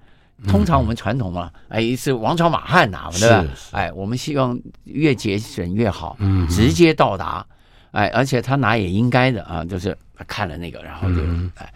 [0.45, 3.45] 通常我们传统嘛，哎，是王朝马汉拿，对吧？
[3.71, 7.45] 哎，我们希望越节省越好，嗯，直接到达，
[7.91, 9.97] 哎，而且他拿也应该的啊，就是
[10.28, 11.21] 看了那个，然后就
[11.55, 11.74] 哎，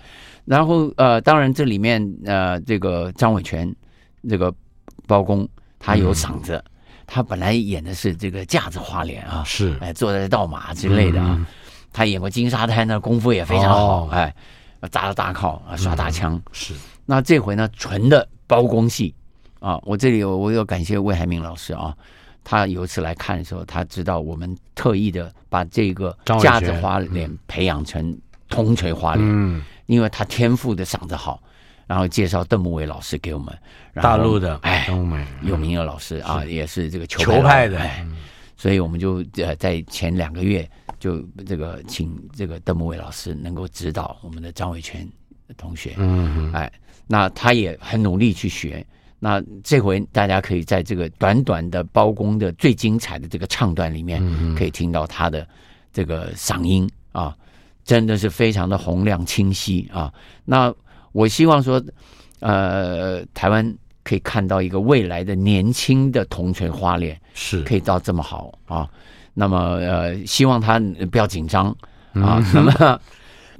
[0.48, 3.72] 然后呃，当然这里面呃，这个张伟权
[4.30, 4.52] 这个
[5.06, 6.72] 包公他有嗓子，嗯、
[7.06, 11.36] 他本来演的是这个架子花脸啊，是哎，坐在倒马之类的啊。
[11.38, 11.46] 嗯、
[11.92, 14.34] 他演过金沙滩的功夫也非常好，哦、哎，
[14.90, 16.74] 扎了大靠啊，耍大枪、嗯、是。
[17.06, 19.14] 那这回呢，纯的包公戏
[19.60, 21.94] 啊，我这里有我要感谢魏海明老师啊。
[22.50, 28.18] 他有一次来看的时候，他知道我们特意的把这个架子花脸培养成
[28.48, 31.42] 铜锤花脸，嗯，因为他天赋的嗓子好，
[31.88, 33.58] 然后介绍邓木伟老师给我们，
[33.96, 34.88] 大陆的哎，
[35.42, 38.06] 有名的老师啊，也是这个球派的，哎，
[38.56, 40.70] 所以我们就呃在前两个月
[41.00, 45.08] 就这个请这个邓木伟老师能够指导我们的张伟全
[45.58, 46.72] 同学，嗯，哎，
[47.08, 48.86] 那他也很努力去学。
[49.20, 54.22] 那这回大家可以在这个短短的包公的最精彩的这个唱段里面，
[54.56, 55.48] 可以听到他的
[55.92, 57.36] 这个嗓音啊，
[57.88, 60.14] 真的是非常的洪亮清晰啊。
[60.44, 60.72] 那
[61.14, 61.82] 我希望说，
[62.42, 68.88] 呃，台湾可以看到一个未来的年轻的铜锤花脸，是可以到这么好啊。
[69.34, 70.80] 那么呃，希望他
[71.10, 71.76] 不要紧张
[72.14, 72.44] 啊。
[72.54, 73.00] 那么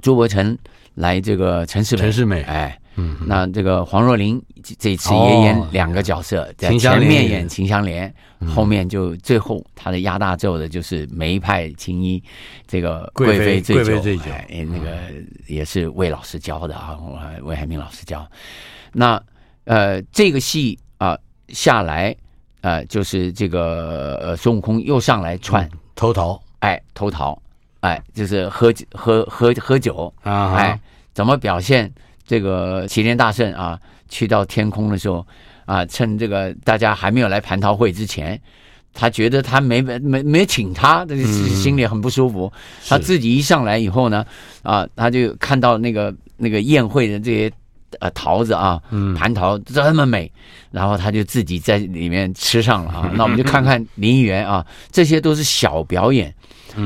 [0.02, 0.56] 朱伯承
[0.94, 2.78] 来这个陈世美，陈世美，哎。
[3.00, 4.42] 嗯，那这个黄若琳
[4.76, 8.12] 这次也演两个角色，在前面演秦香莲，
[8.52, 12.20] 后面就最后他的压大咒的就是梅派青衣，
[12.66, 13.92] 这个贵妃醉酒，
[14.32, 14.98] 哎，那个
[15.46, 16.98] 也是魏老师教的啊，
[17.44, 18.28] 魏海明老师教。
[18.92, 19.22] 那
[19.64, 21.16] 呃，这个戏啊
[21.50, 22.12] 下来，
[22.62, 27.40] 呃，就是这个呃孙悟空又上来串偷桃，哎，偷桃，
[27.80, 30.12] 哎，就是喝喝喝喝酒。
[30.24, 30.80] 啊，哎，
[31.14, 31.88] 怎么表现？
[32.28, 35.26] 这个齐天大圣啊，去到天空的时候
[35.64, 38.38] 啊，趁这个大家还没有来蟠桃会之前，
[38.92, 42.52] 他觉得他没没没请他，这心里很不舒服。
[42.54, 44.22] 嗯、他自己一上来以后呢，
[44.62, 47.50] 啊，他就看到那个那个宴会的这些
[47.98, 50.30] 呃桃子啊，蟠桃这么美，
[50.70, 53.10] 然后他就自己在里面吃上了啊。
[53.14, 56.34] 那我们就看看林议员啊，这些都是小表演。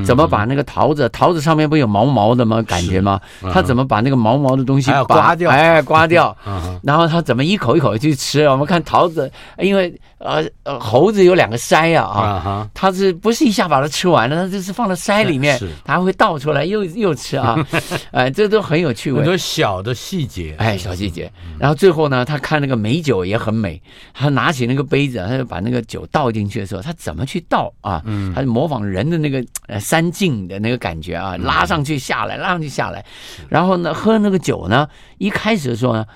[0.04, 2.62] 怎么把那个桃子，桃子上面不有毛毛的吗？
[2.62, 3.20] 感觉吗？
[3.52, 5.50] 他怎么把那个毛毛的东西刮掉？
[5.50, 6.36] 哎，刮掉。
[6.82, 8.46] 然后他怎么一口一口去吃？
[8.48, 14.44] 我们看桃子，因为呃呃猴子有两个腮啊啊，他是不是一下把它吃完了？
[14.44, 17.56] 他就是放在腮里面，他会倒出来又又吃啊。
[18.12, 21.30] 哎，这都很有趣味，很多小的细节，哎，小细节。
[21.58, 23.80] 然后最后呢，他看那个美酒也很美，
[24.14, 28.02] 他拿起那个杯子，他就把那个酒倒进去的时候，他怎么去倒啊？
[28.34, 29.44] 他就模仿人的那个。
[29.82, 33.04] 三进的那个感觉啊，拉上去下来，拉上去下来，
[33.48, 36.06] 然后呢，喝那个酒呢，一开始的时候呢，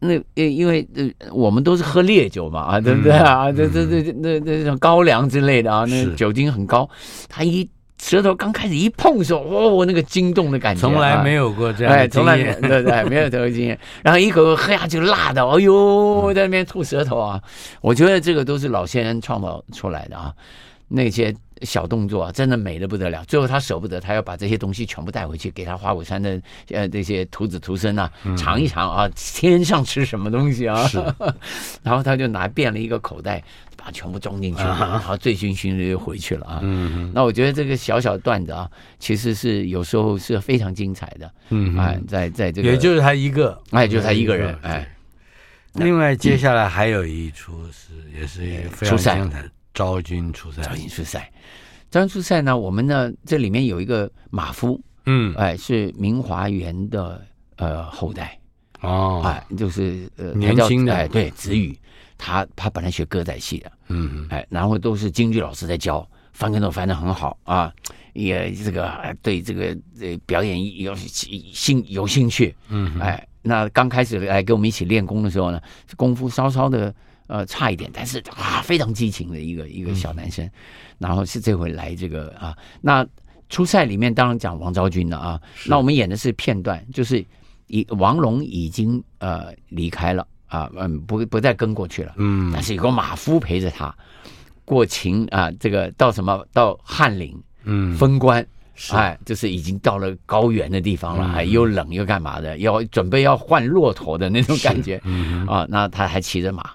[0.00, 3.50] 那因为呃，我们都是喝烈酒嘛，啊，对不对啊？
[3.50, 6.88] 这这这那那种高粱之类的啊，那酒精很高，
[7.28, 13.78] 他一舌头刚开始一碰的时候，哦，那个惊动的感觉，从来没有过这样，哎，从来没对对， 没有这个经验。
[14.02, 17.40] 然后一口喝下去，辣的，哎呦，在那边吐舌头啊！
[17.80, 20.30] 我觉得这个都是老先生创造出来的啊，
[20.88, 21.34] 那些。
[21.62, 23.24] 小动作啊，真的美的不得了。
[23.26, 26.40] 最后他舍不得，他要把这些东西全部带回去，给他花果山的
[26.70, 30.86] 呃这些徒子徒孙啊尝一尝啊，天上吃什么东西啊？
[30.86, 30.98] 是。
[31.82, 33.42] 然后他就拿变了一个口袋，
[33.76, 36.60] 把它全部装进去，然后醉醺醺的就回去了啊。
[36.62, 37.10] 嗯。
[37.14, 41.30] 那我觉得这个小小段子啊，其实是有时候是非常精彩的。
[41.50, 41.76] 嗯。
[41.78, 44.56] 哎，在在这个，也就是他一个，哎，就是他一个人。
[44.62, 44.86] 哎。
[45.74, 49.50] 另外，接下来还有一出是也是一个非常精彩的。
[49.76, 51.30] 昭君出塞，昭君出塞，
[51.90, 52.56] 昭君出塞呢？
[52.56, 57.22] 我们呢，这里面有一个马夫，嗯，哎，是明华园的
[57.56, 58.38] 呃后代。
[58.80, 61.78] 哦，哎，就是呃年轻的，哎，对，子羽，
[62.16, 67.70] 他他本来学歌仔戏的，嗯，哎，然后都是京剧老师在教，翻跟头翻的很好啊，
[68.14, 75.60] 也这个对这个呃表演有兴有兴趣，嗯，哎，那刚开始来跟我们一起练功的时候呢，
[75.96, 76.94] 功夫稍稍的。
[77.28, 80.50] 呃，差一点，但是啊，非常激情的一个一个小男生，嗯、
[80.98, 83.04] 然后是这回来这个啊，那
[83.48, 87.24] 初赛里面当然讲王昭君了啊，那我们演的是片段，就是
[87.66, 93.92] 以王龙已经呃离开了啊，嗯，不不再跟过去了，嗯，但是有个马夫陪着他
[94.64, 98.46] 过秦啊，这个到什么到翰林，嗯，封官，
[98.90, 106.70] 哎，就是已经到了高原的地方了，还、嗯、又冷又干嘛的，要准备要换骆驼的那种感觉，嗯啊，那他还骑着马。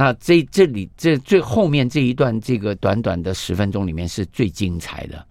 [0.00, 5.26] 那这这里这最后面这一段这个短短的十分钟里面是最精彩的，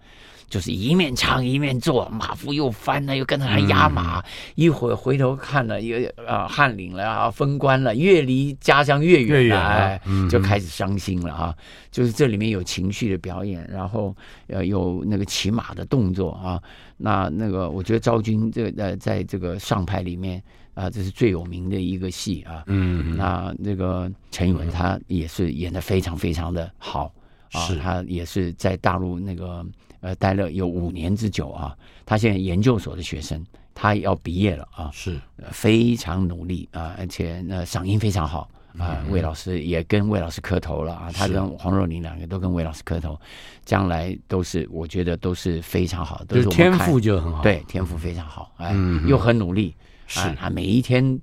[0.50, 4.24] 就是一面唱一面做，马夫又翻了，又跟着他压马，嗯、
[4.56, 5.96] 一会儿回头看了，又
[6.26, 11.54] 啊翰林了啊，封官了，越离家乡越远了，哎，就开始伤心了啊。
[11.90, 14.14] 就是这里面有情绪的表演，然后
[14.48, 16.60] 呃有那个骑马的动作啊。
[16.98, 20.42] 那那个我觉得昭君这个呃在这个上派里面
[20.78, 22.62] 啊，这是最有名的一个戏啊。
[22.66, 27.12] 嗯，那那个陈宇文他也是演的非常非常的好
[27.52, 29.66] 啊，是他也是在大陆那个。
[30.00, 31.76] 呃，待了有五年之久啊！
[32.06, 35.18] 他现在研究所的学生，他要毕业了啊，是
[35.50, 38.48] 非常努力啊，而且那，嗓音非常好
[38.78, 39.04] 啊。
[39.10, 43.18] 魏老师也跟魏老师磕头了啊，他跟黄若琳两个都跟魏老师磕头，
[43.64, 48.72] 将来都是我觉得都是非常好，都是天赋就很好，对，天赋非常好，哎，
[49.04, 49.74] 又很努力，
[50.08, 50.18] 是。
[50.40, 51.16] 啊每一天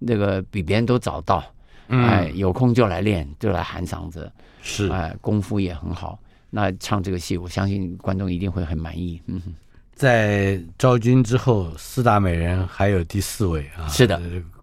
[0.00, 1.44] 那个比别人都早到，
[1.86, 4.28] 哎，有空就来练，就来喊嗓子，
[4.62, 4.88] 是。
[4.88, 6.18] 哎，功夫也很好。
[6.50, 9.22] 那唱这个戏，我相信观众一定会很满意。
[9.26, 9.40] 嗯，
[9.94, 14.20] 在昭君之后，四大美人还有第四位啊，是的，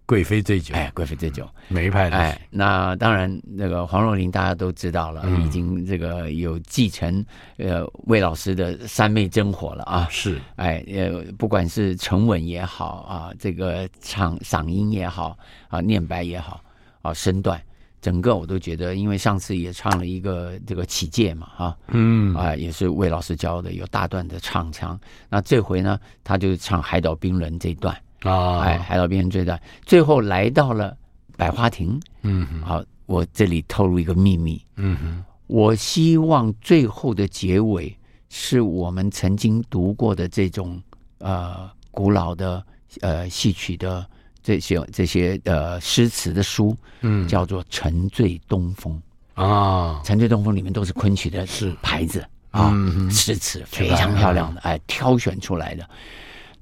[0.08, 0.74] 贵妃醉酒。
[0.74, 2.16] 哎，贵妃醉酒，梅派的。
[2.16, 7.22] 哎，那当然，那个黄若琳大家都知道了，嗯、已经这个有继承
[7.58, 10.08] 呃魏老师的三昧真火了啊。
[10.10, 15.36] 是，哎，呃，不管是沉稳也好啊，这个唱嗓音也好
[15.68, 16.64] 啊，念白也好
[17.02, 17.60] 啊，身段。
[18.00, 24.98] 整个我都觉得，因为上次也唱了一个这个起解嘛，哈，嗯，啊，也是魏老师教的，有大段的唱腔。
[25.28, 30.96] 那这回呢，他就唱海岛冰轮这段啊，哎，海岛冰人这段，最后来到了
[31.36, 37.96] 百花亭，嗯，好，我这里透露一个秘密，嗯哼，我希望最后的结尾
[38.28, 40.82] 是我们曾经读过的这种
[41.18, 42.64] 呃古老的
[43.00, 44.06] 呃戏曲的。
[44.40, 48.98] 这些这些呃诗词的书，嗯，叫做《沉醉东风》
[49.42, 51.76] 啊，《沉醉东风》里面都是昆曲的是。
[51.82, 52.72] 牌子啊，
[53.10, 55.86] 诗词非常漂亮的，哎，挑选出来的。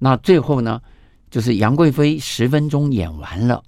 [0.00, 0.80] 那最后呢，
[1.36, 3.62] 就是杨贵妃十分钟演完了，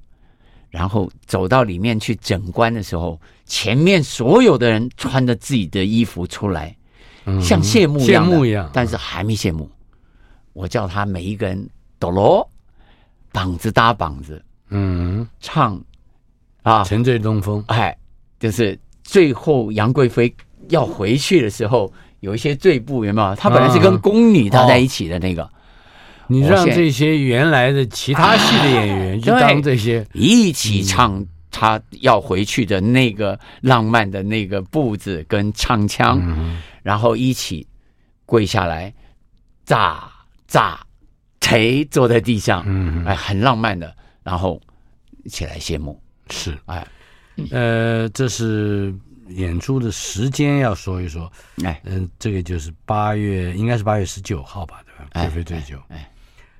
[0.71, 6.75] 然后走到里面去整观的时候，前面所有的人穿着自己的衣服出来，
[7.43, 9.71] 像谢幕谢幕一样，但是还没谢幕。
[10.55, 12.51] 我叫他每一个人抖罗。
[13.31, 15.79] 膀子搭膀子，嗯，唱
[16.63, 17.95] 啊，沉醉东风，哎，
[18.41, 20.35] 就是最后杨贵妃
[20.71, 23.37] 要回去的时候，有一些醉步，有没有？
[23.37, 25.49] 她本来是跟宫女搭在一起的那个，
[26.29, 36.23] 你让这些原来的其他戏的演员就当这些一起唱，他要回去的那个浪漫的那个步子跟唱腔，
[36.83, 37.67] 然后一起
[38.27, 38.93] 跪下来，
[39.65, 40.13] 咋
[40.47, 40.85] 咋。
[41.49, 42.63] 谁坐在地上？
[42.67, 44.61] 嗯，哎，很浪漫的，然后
[45.31, 45.99] 起来谢幕。
[46.29, 46.87] 是，哎，
[47.51, 48.95] 呃，这是
[49.29, 51.33] 演出的时间要说一说。
[51.65, 55.09] 哎，嗯，这个就是八月，应该是八月十九号吧，对吧？
[55.15, 55.79] 贵妃醉酒。
[55.89, 56.07] 哎，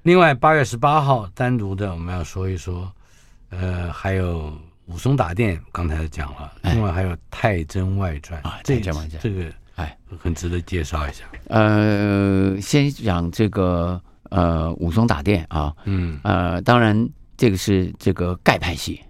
[0.09, 2.91] 另外八月十八号单独的我们要说一说，
[3.51, 4.51] 呃，还有
[4.87, 6.51] 武松打店，刚才讲了。
[6.63, 8.91] 另外还有《太真外传》啊，这这
[9.21, 11.25] 这个哎，很值得介绍一下。
[11.49, 14.01] 呃，先讲这个。
[14.31, 19.01] 呃，武松打店啊，嗯，呃，当然这个是这个盖派戏，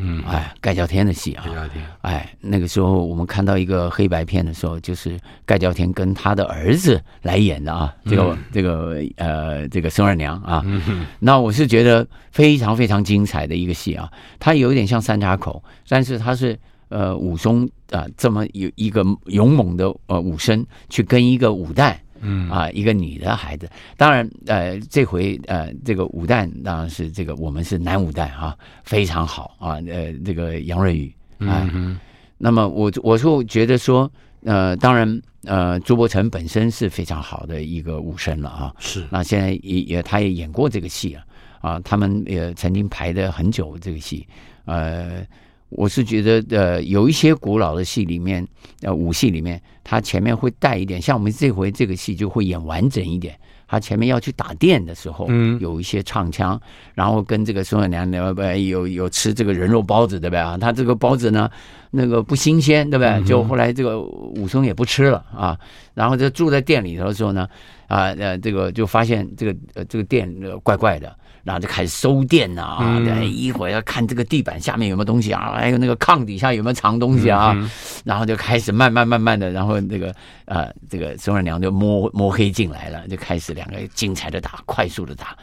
[0.00, 16.56] 嗯，哎，盖叫天的戏啊，盖叫天，哎，那个时候我们看到一个黑白片的时候，就是盖叫天跟他的儿子来演的啊，这个、嗯、这个呃这个孙二娘啊，嗯、那我是觉得非常非常精彩的一个戏啊，它有一点像三岔口，但是它是
[16.90, 21.96] 呃武松啊、呃、这么有一个勇猛的呃武生去跟一个武旦。
[22.20, 22.50] 嗯。
[22.50, 31.98] 啊，一个女的孩子，当然，呃，这回呃，这个武旦当然是这个我们是男武旦啊，非常好啊，呃，这个杨瑞宇啊，嗯、哼。
[32.36, 34.10] 那么我我就觉得说，
[34.44, 41.22] 呃，当然，呃，朱伯承本身是非常好的一个武生了啊，是，那现在也也他也演过这个戏了
[41.60, 44.26] 啊，他们也曾经排的很久这个戏，
[44.64, 45.26] 呃。
[45.70, 48.46] 我是觉得，呃，有一些古老的戏里面，
[48.82, 53.38] 呃，武戏里面，他前面会带一点，像我们这回这个戏就会演完整一点。
[53.70, 56.58] 他前面要去打店的时候，嗯，有一些唱腔，
[56.94, 58.64] 然后跟这个孙二娘，对不对？
[58.64, 60.56] 有有吃这个人肉包子，对不对啊？
[60.56, 61.50] 他这个包子呢，
[61.90, 63.22] 那个不新鲜，对不对？
[63.24, 65.58] 就后来这个武松也不吃了啊，
[65.92, 67.46] 然后就住在店里头的时候呢，
[67.88, 71.14] 啊，呃，这个就发现这个呃这个店怪怪的。
[71.44, 77.56] 然后就开始收电呐啊，对，一会儿要看这个地板下面有没有东西啊，还有那个炕底下有没有藏东西啊，
[78.04, 80.14] 然后就开始慢慢慢慢的，然后这个
[80.44, 85.36] 呃，这个孙二娘就摸摸黑进来了，就开始两个精彩的打，快速的打，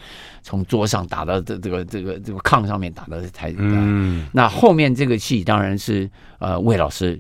[0.43, 3.53] 从桌上打到这这个这个这个炕上面打到台。
[3.57, 7.19] 嗯，那后面这个戏当然是呃魏老师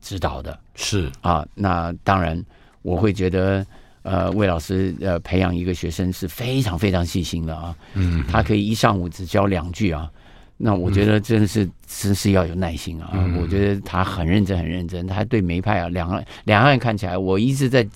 [0.00, 1.10] 指导的，是。
[1.20, 2.42] 啊，那当然
[2.82, 3.64] 我会觉得
[4.04, 7.74] 呃，魏老师呃培养一个学生是非常非常细心的啊。
[7.94, 10.10] 嗯，他可以一上午只教两句啊。
[10.58, 13.10] 那我觉得真的是真是要有耐心啊。
[13.14, 17.86] 嗯、我觉得他很认真很认真，他对梅派啊两岸两岸看起来，我一直在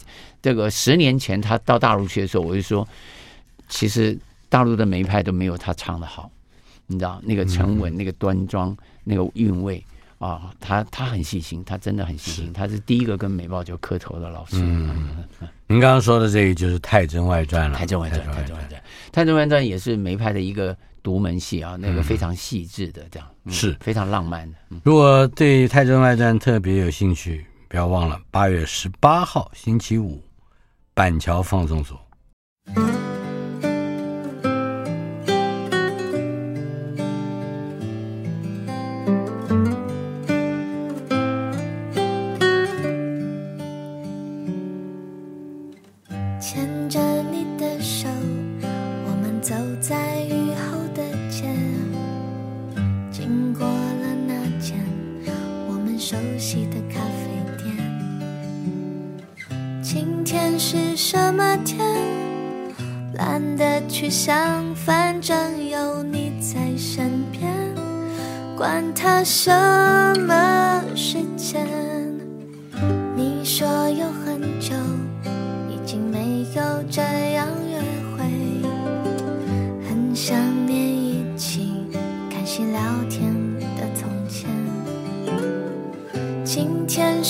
[0.41, 2.89] 这个十年前他到大陆去的时候，我就说，
[3.69, 6.31] 其实大陆的梅派都没有他唱的好，
[6.87, 9.85] 你知道那个沉稳、那个端庄、那个韵味。
[10.19, 14.57] 啊、哦，他他很细心，他真的很细心，他是第一个跟美报就磕头的老师。
[14.57, 15.25] 嗯，
[15.69, 18.81] 您刚刚说的这个就是《太真外传》了，《太真外传》，《太真外传》，
[19.13, 24.59] 《太真外传》也是梅派的一个独门戏啊，那个非常细致的，这样、嗯、是非常浪漫的。
[24.71, 30.21] 嗯、如果对《太真外传》特别有兴趣，不要忘了八月十八号星期五，
[30.95, 32.01] 板桥放送所。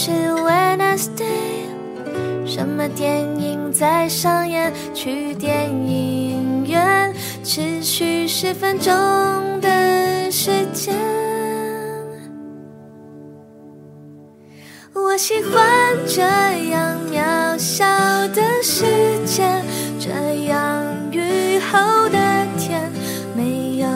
[0.00, 1.66] 是 Wednesday，
[2.46, 4.72] 什么电影在上演？
[4.94, 8.94] 去电影院，持续十分钟
[9.60, 10.94] 的时间。
[14.94, 15.58] 我喜欢
[16.06, 16.22] 这
[16.70, 17.84] 样渺小
[18.28, 18.84] 的世
[19.26, 19.42] 界，
[19.98, 22.88] 这样雨后的天，
[23.36, 23.88] 没有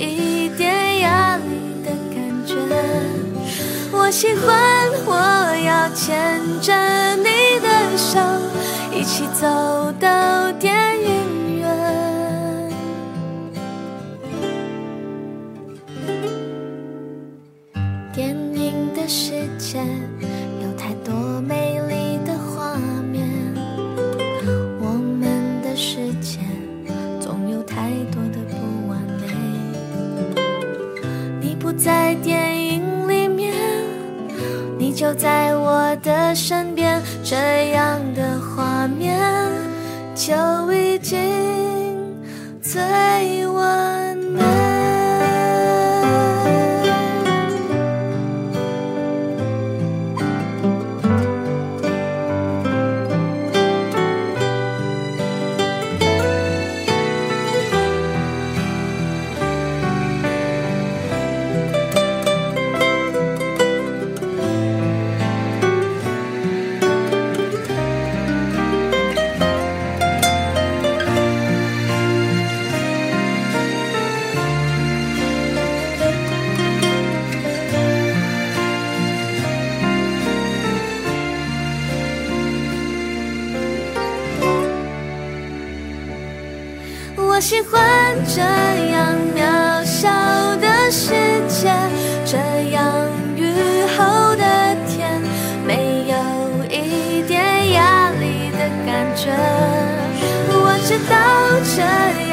[0.00, 1.44] 一点压力
[1.84, 2.56] 的感觉。
[3.92, 4.52] 我喜欢
[5.06, 5.43] 我。
[5.94, 6.74] 牵着
[7.14, 8.18] 你的手
[8.92, 9.46] 一起走
[10.00, 10.43] 到
[36.34, 39.20] 身边这样的画面
[40.14, 40.34] 就
[40.72, 40.83] 已
[100.86, 101.16] 直到
[101.64, 101.82] 这
[102.18, 102.23] 里